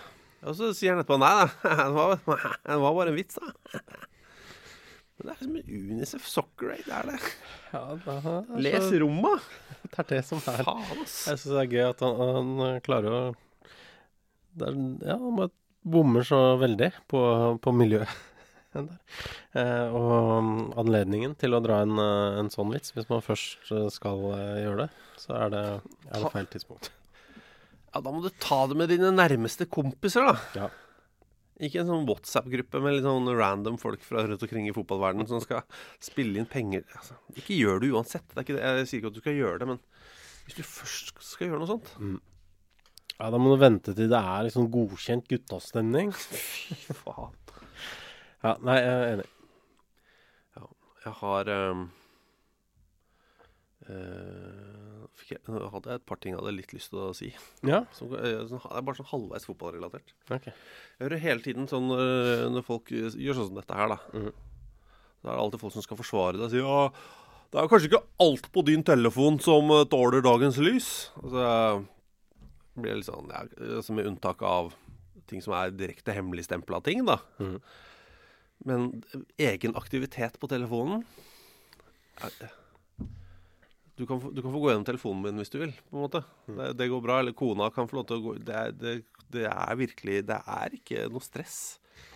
[0.46, 1.48] Og så sier han etterpå Nei da,
[1.86, 2.20] det var,
[2.68, 3.80] det var bare en vits, da.
[5.16, 7.20] Men det er liksom Unicef Soccer Aid, det er det.
[7.72, 9.38] ja da, det, Les romma!
[9.88, 11.14] det er det som er Faen, ass.
[11.30, 13.22] Jeg syns det er gøy at han, han eh, klarer å
[14.60, 14.76] er,
[15.08, 15.54] Ja, han bare
[15.86, 17.22] bommer så veldig på,
[17.64, 18.12] på miljøet.
[18.76, 19.00] Der.
[19.62, 23.90] Eh, og anledningen til å dra en, eh, en sånn vits, hvis man først eh,
[23.94, 24.24] skal
[24.62, 24.90] gjøre det,
[25.22, 25.66] så er det,
[26.12, 26.92] er det feil tidspunkt.
[27.96, 30.36] Ja, da må du ta det med dine nærmeste kompiser, da.
[30.60, 30.72] Ja.
[31.64, 35.40] Ikke en sånn WhatsApp-gruppe med litt sånn random folk fra rundt omkring i fotballverdenen som
[35.40, 35.64] skal
[36.04, 36.84] spille inn penger.
[36.98, 38.28] Altså, ikke gjør det uansett.
[38.34, 38.60] Det det.
[38.60, 39.80] Jeg sier ikke at du skal gjøre det, men
[40.46, 41.88] hvis du først skal gjøre noe sånt
[43.16, 46.12] Ja, Da må du vente til det er liksom godkjent guttastemning.
[46.20, 47.32] Fy faen.
[48.46, 49.30] Ja, nei, jeg er enig.
[51.06, 51.82] Jeg har um,
[53.90, 57.30] uh, jeg, nå hadde jeg et par ting jeg hadde litt lyst til å si.
[57.66, 60.14] Ja, Som, eh, sånn- det er bare sånn halvveis fotballrelatert.
[60.30, 60.54] Okay.
[60.98, 64.00] Jeg hører hele tiden sånn øh, når folk gjør sånn som dette her, da.
[64.14, 64.42] Mm -hmm.
[65.24, 66.92] Da er det alltid folk som skal forsvare det og si ja,
[67.52, 71.12] det er kanskje ikke alt på din telefon som tåler dagens lys.
[71.24, 71.86] Altså,
[72.76, 73.46] blir det litt sånn ja,
[73.78, 74.74] altså Med unntak av
[75.28, 77.18] ting som er direkte hemmeligstempla ting, da.
[77.40, 77.62] Mhm.
[78.64, 79.04] Men
[79.38, 81.04] egen aktivitet på telefonen
[83.96, 86.22] du kan, du kan få gå gjennom telefonen min hvis du vil, på en måte.
[86.48, 87.20] Det, det går bra.
[87.22, 88.96] Eller kona kan få lov til å gå Det er, det,
[89.32, 91.60] det er virkelig Det er ikke noe stress.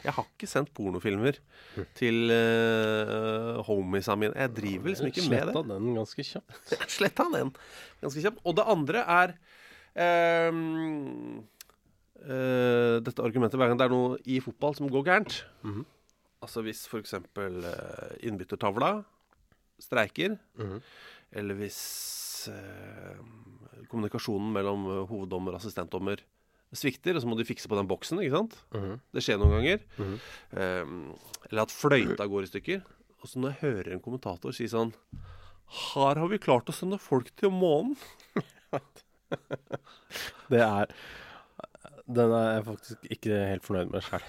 [0.03, 1.37] Jeg har ikke sendt pornofilmer
[1.95, 4.35] til uh, homiesa mine.
[4.35, 5.53] Jeg driver liksom ikke med det.
[5.55, 6.73] Sletta den ganske kjapt.
[6.97, 7.53] Sletta den
[8.03, 8.41] ganske kjapt.
[8.43, 9.33] Og det andre er
[10.51, 11.39] um,
[12.23, 15.39] uh, dette argumentet hver gang det er noe i fotball som går gærent.
[15.67, 15.87] Mhm.
[16.41, 17.13] Altså hvis f.eks.
[17.35, 19.03] Uh, innbyttertavla
[19.79, 20.81] streiker, Mhm.
[21.39, 21.77] eller hvis
[22.51, 23.15] eh,
[23.87, 26.17] kommunikasjonen mellom eh, hoveddommer og assistentdommer
[26.75, 28.57] svikter, og så må de fikse på den boksen, ikke sant?
[28.75, 28.97] Mhm.
[29.15, 29.79] Det skjer noen ganger.
[29.97, 30.19] Mm -hmm.
[30.59, 30.85] eh,
[31.51, 32.81] eller at fløyta går i stykker.
[33.21, 34.93] Og så når jeg hører en kommentator si sånn
[35.69, 37.95] Her har vi klart å sende folk til månen.
[40.49, 40.85] Det er
[42.07, 44.21] Den er jeg faktisk ikke helt fornøyd med sjøl.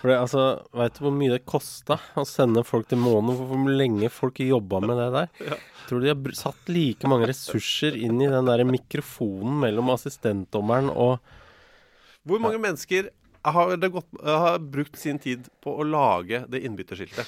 [0.00, 0.44] For det, altså,
[0.74, 3.36] Veit du hvor mye det kosta å sende folk til månen?
[3.38, 5.30] Hvor lenge folk jobba med det der?
[5.52, 5.60] Ja.
[5.88, 10.92] Tror du de har satt like mange ressurser inn i den der mikrofonen mellom assistentdommeren
[10.92, 11.18] og
[12.22, 13.10] Hvor mange mennesker
[13.42, 17.26] har, det gått, har brukt sin tid på å lage det innbytterskiltet?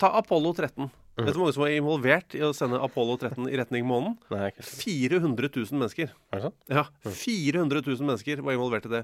[0.00, 0.90] Ta Apollo 13.
[1.20, 1.26] Mhm.
[1.28, 4.16] Vet du hvor mange som var involvert i å sende Apollo 13 i retning månen?
[4.32, 6.12] Nei, 400 000 mennesker.
[6.32, 6.58] Er det sant?
[6.72, 9.02] Ja, 400 000 mennesker var involvert i det.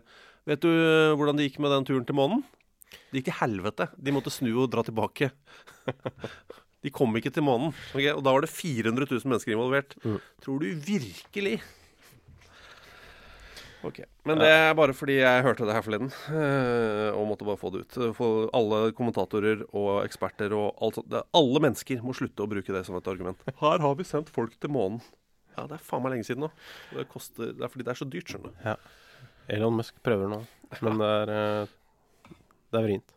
[0.48, 2.44] Vet du øh, hvordan det gikk med den turen til månen?
[3.10, 3.88] Det gikk til helvete.
[3.98, 5.30] De måtte snu og dra tilbake.
[6.84, 7.72] De kom ikke til månen.
[7.92, 8.12] Okay?
[8.14, 9.96] Og da var det 400 000 mennesker involvert.
[10.06, 10.20] Mm.
[10.44, 11.56] Tror du virkelig
[13.86, 14.00] Ok.
[14.26, 17.70] Men det er bare fordi jeg hørte det her forleden, øh, og måtte bare få
[17.74, 17.98] det ut.
[18.18, 21.14] For alle kommentatorer og eksperter og alt sånt.
[21.36, 23.46] Alle mennesker må slutte å bruke det som et argument.
[23.62, 25.02] Her har vi sendt folk til månen.
[25.56, 26.50] Ja, det er faen meg lenge siden nå.
[26.92, 28.88] Det, koster, det er fordi det er så dyrt, skjønner du.
[29.56, 30.40] Elon Musk prøver nå,
[30.82, 31.74] men det er eh,
[32.72, 33.12] Det er vrient.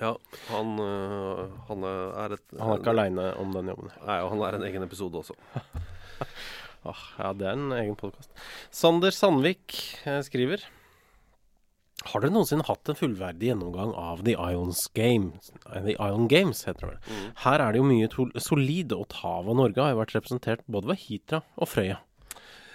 [0.00, 0.14] Ja,
[0.48, 3.92] han, øh, han er et Han er ikke aleine om den jobben.
[4.00, 5.36] Nei, og han er en egen episode også.
[6.84, 8.30] Åh, ja, det er en egen podkast.
[8.74, 10.66] Sander Sandvik eh, skriver
[12.10, 15.48] Har dere noensinne hatt en fullverdig gjennomgang av The Ions Games?
[15.72, 17.30] The Ion Games, heter det vel.
[17.46, 21.00] Her er det jo mye solid, og Tava Norge har jo vært representert både ved
[21.06, 22.02] Hitra og Frøya.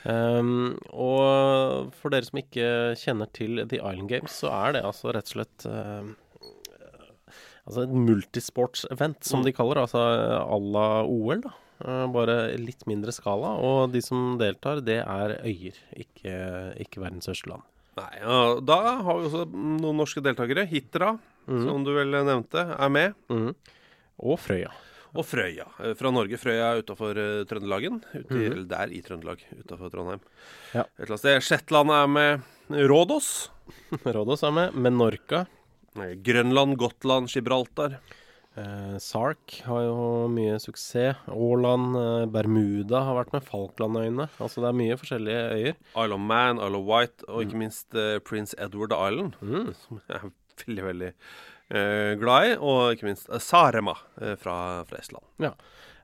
[0.07, 5.12] Um, og for dere som ikke kjenner til The Island Games, så er det altså
[5.14, 6.14] rett og slett ehm,
[7.70, 9.82] Altså et multisports-event, som de kaller det.
[9.84, 11.51] Altså à la OL, da.
[11.86, 13.55] Eh, Bare litt mindre skala.
[13.63, 16.36] Og de som deltar, det er øyer, ikke,
[16.86, 17.65] ikke verdens største land.
[17.99, 20.67] Nei, og Da har vi også noen norske deltakere.
[20.69, 21.17] Hitra,
[21.49, 23.17] som du vel nevnte, er med.
[23.32, 23.51] Mm.
[24.30, 24.71] Og Frøya.
[25.17, 26.38] Og Frøya eh, fra Norge.
[26.38, 27.97] Frøya er utafor uh, Trøndelagen.
[28.13, 30.21] Ute i, Eller der i Trøndelag, utafor Trondheim.
[30.75, 30.84] Ja.
[30.86, 31.45] Et eller annet sted.
[31.47, 32.49] Shetland er med.
[32.91, 33.30] Rådås.
[34.19, 34.77] Rådås er med.
[34.77, 35.45] Menorca.
[35.97, 37.97] Eh, Grønland, Gotland, Gibraltar.
[38.58, 41.20] Eh, Sark har jo mye suksess.
[41.30, 43.45] Åland, eh, Bermuda har vært med.
[43.45, 44.30] Falklandøyene.
[44.41, 45.76] Altså det er mye forskjellige øyer.
[45.95, 49.38] Isle of Man, Isle of White og ikke minst eh, Prince Edward Island.
[49.41, 49.74] Mm.
[49.84, 50.32] Som jeg er
[50.66, 52.58] veldig, veldig eh, glad i.
[52.58, 54.58] Og ikke minst eh, Sarema eh, fra,
[54.89, 55.26] fra Estland.
[55.39, 55.54] Ja.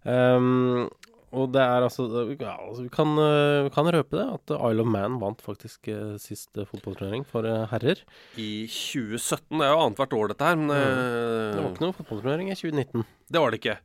[0.05, 0.87] Ehm,
[1.35, 4.85] og det er altså, ja, altså vi, kan, eh, vi kan røpe det, at Isle
[4.85, 5.89] of Man vant faktisk
[6.21, 8.01] siste eh, fotballturnering for eh, herrer.
[8.39, 9.59] I 2017.
[9.59, 10.59] Det er jo annethvert år, dette her.
[10.59, 13.07] Men Det eh, var ikke noe fotballturnering i 2019.
[13.35, 13.79] det var det ikke.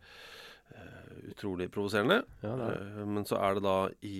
[1.30, 2.22] Utrolig provoserende.
[2.44, 3.08] Ja, det det.
[3.16, 3.76] Men så er det da
[4.06, 4.16] i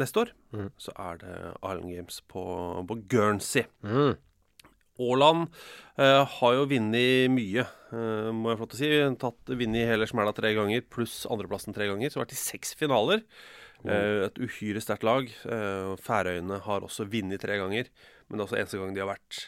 [0.00, 0.70] neste år mm.
[0.80, 2.44] så er det Island Games på,
[2.88, 3.68] på Guernsey.
[3.86, 4.16] Mm.
[5.02, 5.48] Åland
[5.98, 8.92] eh, har jo vunnet mye, eh, må jeg få lov til å si.
[9.24, 12.10] Tatt Vunnet hele smæla tre ganger, pluss andreplassen tre ganger.
[12.12, 13.24] Så har vært i seks finaler.
[13.84, 15.26] Eh, et uhyre sterkt lag.
[15.28, 17.90] Eh, Færøyene har også vunnet tre ganger,
[18.28, 19.42] men det er også eneste gang de har vært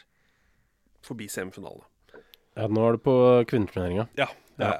[1.07, 1.87] forbi semifinalene.
[2.57, 3.15] Ja, nå er det på
[3.49, 4.07] kvinneturneringa.
[4.19, 4.27] Ja,
[4.57, 4.71] Ja.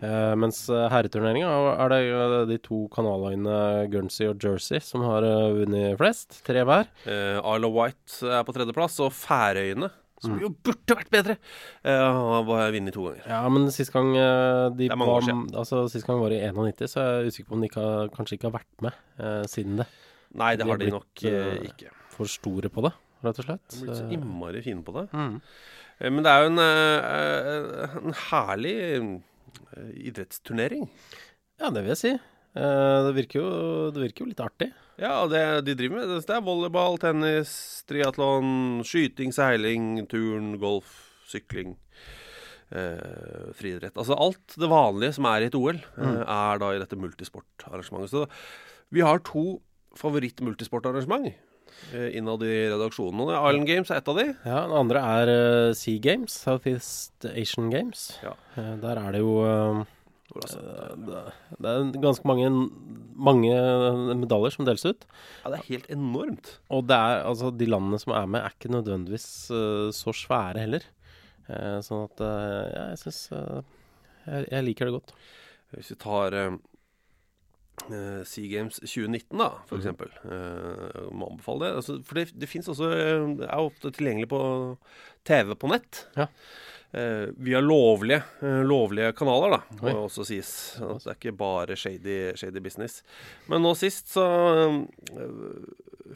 [0.00, 1.48] Eh, mens eh, herreturneringa
[1.84, 6.38] er det de to kanaløyene Guernsey og Jersey som har eh, vunnet flest.
[6.46, 6.88] Tre hver.
[7.04, 9.90] Eh, Isle of White er på tredjeplass, og Færøyene
[10.22, 11.36] som jo burde vært bedre.
[11.84, 13.24] Uh, og har vunnet to ganger.
[13.28, 15.44] Ja, men sist gang uh, de Det er mange år var, siden.
[15.62, 18.12] altså, sist gang var i 91, så jeg er usikker på om de ikke har,
[18.16, 19.88] kanskje ikke har vært med uh, siden det.
[20.36, 21.90] Nei, det De har de nok eh, eh, ikke.
[22.16, 22.92] For store på det,
[23.24, 23.66] rett og slett.
[23.72, 25.06] De har blitt så Eh, innmari fine på det.
[25.12, 25.36] mm.
[26.00, 30.88] Eh, Men det er jo en, eh, en herlig eh, idrettsturnering.
[31.60, 32.12] Ja, det vil jeg si.
[32.56, 33.48] Eh, det, virker jo,
[33.96, 34.68] det virker jo litt artig.
[34.96, 37.50] Ja, det de driver med, det er volleyball, tennis,
[37.88, 40.94] triatlon, skyting, seiling, turn, golf,
[41.28, 41.76] sykling.
[42.74, 43.94] Eh, friidrett.
[43.94, 48.10] Altså alt det vanlige som er i et OL, eh, er da i dette multisportarrangementet.
[48.10, 48.24] Så
[48.90, 49.60] vi har to
[49.96, 51.28] favoritt-multisportarrangement
[51.92, 53.30] eh, innad i redaksjonen.
[53.30, 54.26] Island Games er ett av de.
[54.42, 58.18] Ja, Den andre er uh, Sea Games, Southeast Asian Games.
[58.24, 58.34] Ja.
[58.56, 59.86] Eh, der er det jo altså,
[60.34, 61.22] det,
[61.62, 62.50] det er ganske mange,
[63.14, 63.54] mange
[64.18, 65.06] medaljer som deles ut.
[65.44, 66.52] ja, det er helt enormt.
[66.74, 70.66] Og det er, altså, de landene som er med, er ikke nødvendigvis uh, så svære
[70.66, 70.86] heller.
[71.46, 73.20] Uh, sånn at uh, ja, jeg syns
[74.26, 75.14] jeg, jeg liker det godt.
[75.74, 76.54] Hvis vi tar eh,
[77.90, 80.12] eh, Sea Games 2019, da, for eksempel.
[80.24, 81.72] Uh, må anbefale det.
[81.80, 84.40] Altså, for det, det fins også eh, Det er ofte tilgjengelig på
[85.26, 86.06] TV på nett.
[86.16, 86.30] Ja.
[86.94, 90.50] Eh, via lovlige, eh, lovlige kanaler, da, må jo også sies.
[90.80, 93.02] At det er ikke bare shady, shady business.
[93.50, 95.26] Men nå sist så eh,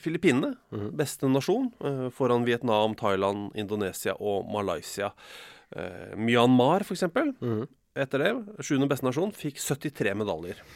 [0.01, 0.55] Filippinene,
[0.97, 1.73] beste nasjon,
[2.15, 5.11] foran Vietnam, Thailand, Indonesia og Malaysia.
[5.77, 7.35] Eh, Myanmar, eksempel.
[7.43, 7.67] Mhm.
[8.01, 8.31] Etter det,
[8.63, 10.63] sjuende beste nasjon, fikk 73 medaljer.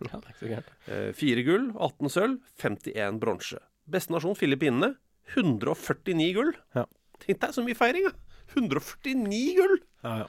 [0.00, 0.68] Ja, det er ikke så gærent.
[0.88, 3.58] Eh, Fire gull, 18 sølv, 51 bronse.
[3.84, 4.94] Beste nasjon, Filippinene,
[5.34, 6.54] 149 gull.
[6.72, 6.86] Ja.
[7.20, 8.14] Tenk deg så mye feiring, da!
[8.54, 9.76] 149 gull!
[10.04, 10.28] Ja, ja.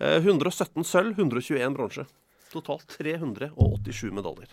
[0.00, 2.06] Eh, 117 sølv, 121 bronse.
[2.50, 4.52] Totalt 387 medaljer.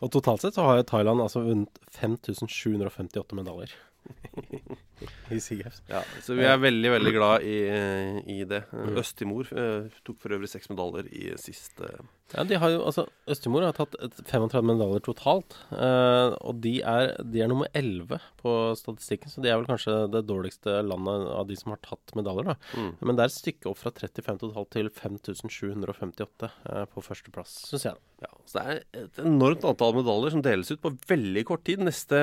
[0.00, 3.74] Og totalt sett så har jo Thailand altså vunnet 5758 medaljer.
[5.34, 8.62] I Sea Ja, så vi er veldig, veldig glad i, eh, i det.
[8.72, 11.90] Eh, Øst-Timor eh, tok for øvrig seks medaljer i siste
[12.34, 13.92] Ja, de har jo, altså Øst-Timor har tatt
[14.26, 15.54] 35 medaljer totalt.
[15.70, 19.94] eh, og de er, de er nummer 11 på statistikken, så de er vel kanskje
[20.10, 22.48] det dårligste landet av de som har tatt medaljer.
[22.50, 22.56] da.
[22.74, 22.90] Mm.
[23.00, 27.86] Men det er et stykke opp fra 35 totalt til 5758 eh, på førsteplass, syns
[27.92, 28.02] jeg.
[28.24, 31.78] Ja, så Det er et enormt antall medaljer som deles ut på veldig kort tid.
[31.84, 32.18] Neste,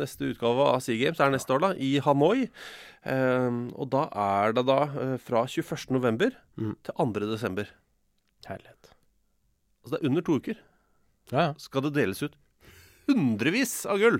[0.00, 2.48] neste utgave av Sea Games er neste år, da, i Hanoi.
[3.04, 5.90] Eh, og da er det da eh, fra 21.
[6.00, 6.72] november Mm.
[6.82, 7.26] til 2.
[7.28, 7.68] desember.
[8.48, 8.94] Herlighet.
[9.86, 10.58] Altså det er under to uker.
[11.30, 11.52] Ja, ja.
[11.62, 12.34] Skal det deles ut
[13.06, 14.18] hundrevis av gull.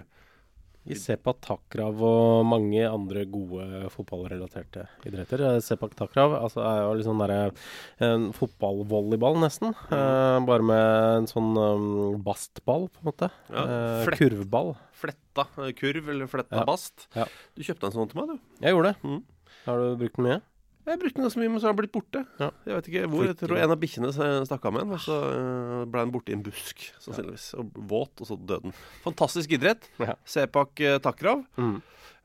[0.87, 5.43] Vi ser på Takrav og mange andre gode fotballrelaterte idretter.
[5.59, 9.75] Sepak Takrav altså, er jo liksom en fotballvolleyball, nesten.
[9.91, 10.85] Eh, bare med
[11.17, 13.31] en sånn um, bastball, på en måte.
[13.51, 14.21] Ja, Eh, flett.
[14.23, 14.77] kurvball.
[14.95, 16.65] Fletta eh, kurv eller fletta Ja.
[16.71, 17.09] bast.
[17.19, 17.27] Ja.
[17.57, 18.39] Du kjøpte en sånn til meg, du.
[18.63, 19.03] Jeg gjorde det.
[19.03, 19.25] Mm.
[19.67, 20.41] Har du brukt den mye?
[20.87, 22.21] Jeg brukte den ganske mye, men så har den blitt borte.
[22.39, 22.49] Ja.
[22.69, 23.25] Jeg vet ikke hvor.
[23.27, 24.13] Jeg tror en av bikkjene
[24.47, 27.49] stakk av med den, og så eh, ble den borte i en busk, sannsynligvis.
[27.59, 28.77] Og våt, og så døde den.
[29.03, 29.89] Fantastisk idrett.
[29.99, 30.15] Ja.
[30.37, 31.43] Sepak eh, Takrav.
[31.59, 31.81] Mm.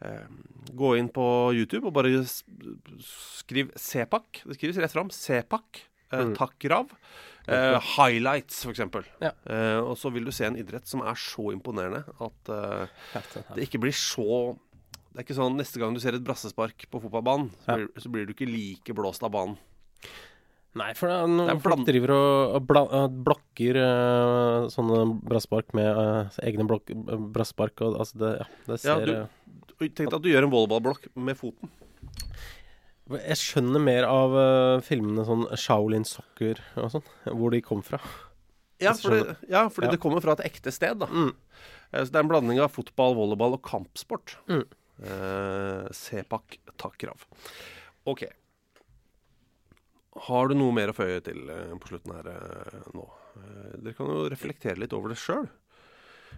[0.06, 0.28] Eh,
[0.78, 1.26] gå inn på
[1.58, 2.22] YouTube og bare
[3.02, 4.44] skriv Sepak.
[4.46, 5.10] Det skrives rett fram.
[5.14, 6.34] Sepak eh, Mm.
[6.36, 6.90] Takrav.
[7.48, 9.06] Eh, highlights, for eksempel.
[9.24, 9.32] Ja.
[9.88, 12.52] Og så vil du se en idrett som er så imponerende at
[13.56, 14.58] det ikke blir så
[15.12, 18.12] Det er ikke sånn neste gang du ser et brassespark på fotballbanen, så, blir, så
[18.14, 19.58] blir du ikke like blåst av banen.
[20.80, 25.74] Nei, for det er når folk driver og, og bla, eh, blokker uh, sånne brasspark
[25.76, 26.94] med uh, egne blokk,
[27.36, 29.28] brasspark og altså det, ja, det Ja, du-
[29.82, 31.72] Tenk at du gjør en volleyballblokk med foten.
[33.12, 38.00] Jeg skjønner mer av uh, filmene sånn Shaolin Soccer og sånn, hvor de kom fra.
[38.82, 39.96] Ja, fordi, ja, fordi Ja.
[39.98, 41.02] det kommer fra et ekte sted.
[41.04, 41.34] da Mm.
[41.92, 44.38] Så Det er en blanding av fotball, volleyball og kampsport.
[44.48, 44.64] Mm.
[45.02, 47.26] Eh, Sepak Takrav.
[48.06, 48.26] OK.
[50.28, 53.08] Har du noe mer å føye til eh, på slutten her eh, nå?
[53.82, 55.48] Dere kan jo reflektere litt over det sjøl.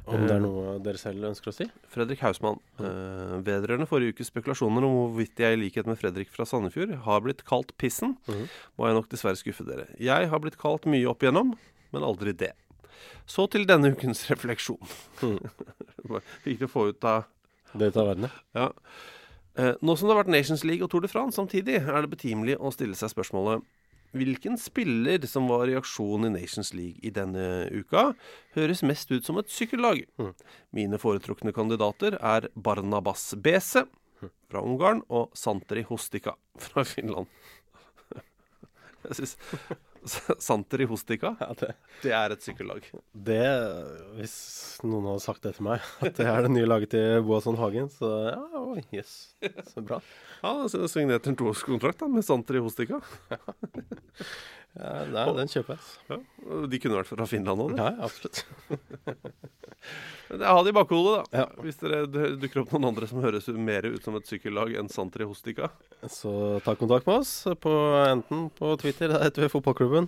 [0.10, 1.66] Om det er noe dere selv ønsker å si?
[1.94, 2.58] Fredrik Hausmann.
[2.82, 7.22] Uh, vedrørende forrige ukes spekulasjoner om hvorvidt jeg i likhet med Fredrik fra Sandefjord har
[7.24, 8.50] blitt kalt Pissen, Mhm.
[8.78, 9.86] må jeg nok dessverre skuffe dere.
[10.02, 11.54] Jeg har blitt kalt mye opp igjennom,
[11.94, 12.52] men aldri det.
[13.30, 14.82] Så til denne ukens refleksjon.
[15.24, 16.20] Mm.
[16.44, 17.24] Fikk det å få ut av
[17.74, 18.70] Det tar verden, ja.
[19.54, 22.12] Eh, nå som det har vært Nations League og Tour de France samtidig, er det
[22.14, 23.66] betimelig å stille seg spørsmålet
[24.14, 28.12] Hvilken spiller som var i aksjon i Nations League i denne uka,
[28.54, 30.04] høres mest ut som et sykkellag?
[30.22, 30.30] Mm.
[30.78, 33.88] Mine foretrukne kandidater er Barnabas Bese
[34.22, 37.26] fra Ungarn og Santeri Hostika fra Finland.
[39.08, 39.34] Jeg synes
[40.48, 41.34] Santer i Hostika.
[41.40, 41.74] Ja, det,
[42.04, 42.88] Det er et sykkellag.
[43.14, 43.44] det
[44.18, 44.36] Hvis
[44.84, 47.90] noen hadde sagt det til meg, at det er det nye laget til Boasson Hagen,
[47.94, 49.36] så ja, oh, yes.
[49.72, 50.02] Så bra.
[50.44, 53.00] Ja, så signerte en toårskontrakt med Santer i Hostika.
[54.74, 55.84] Ja, nei, den kjøper jeg.
[56.10, 56.18] Ja,
[56.72, 58.46] de kunne vært fra Finland òg, Ja, absolutt.
[60.34, 61.42] Det har det i bakhodet, da.
[61.44, 61.62] Ja.
[61.62, 62.06] Hvis dere
[62.40, 65.70] dukker opp noen andre som høres mer ut som et sykkellag enn Santri Hostika.
[66.10, 66.32] Så
[66.66, 67.74] ta kontakt med oss på
[68.08, 70.08] enten på Twitter, der heter vi Fotballklubben.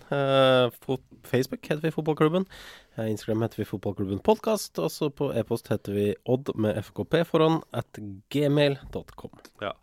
[0.88, 0.97] På
[1.28, 2.47] Facebook heter vi Fotballklubben.
[2.95, 4.80] Eh, Instagram heter vi Fotballklubben Podkast.
[4.82, 8.01] Også på e-post heter vi Odd med FKP foran at
[8.34, 9.36] gmail.com.
[9.61, 9.76] Ja.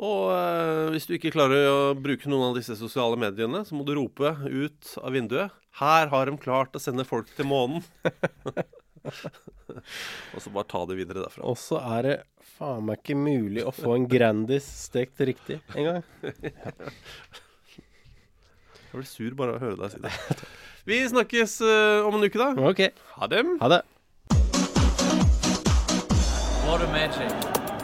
[0.00, 3.84] Og eh, hvis du ikke klarer å bruke noen av disse sosiale mediene, så må
[3.84, 5.56] du rope ut av vinduet.
[5.80, 7.82] Her har de klart å sende folk til månen.
[10.34, 11.42] og så bare ta det videre derfra.
[11.48, 12.16] Og så er det
[12.56, 16.02] faen meg ikke mulig å få en Grandis stekt riktig en gang.
[18.90, 20.10] Jeg blir sur bare av å høre deg si det.
[20.90, 22.48] Vi snakkes eh, om en uke, da.
[22.66, 22.80] OK.
[23.20, 23.46] Ha dem.
[23.62, 23.82] Ha det.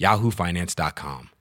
[0.00, 1.39] yahoofinance.com.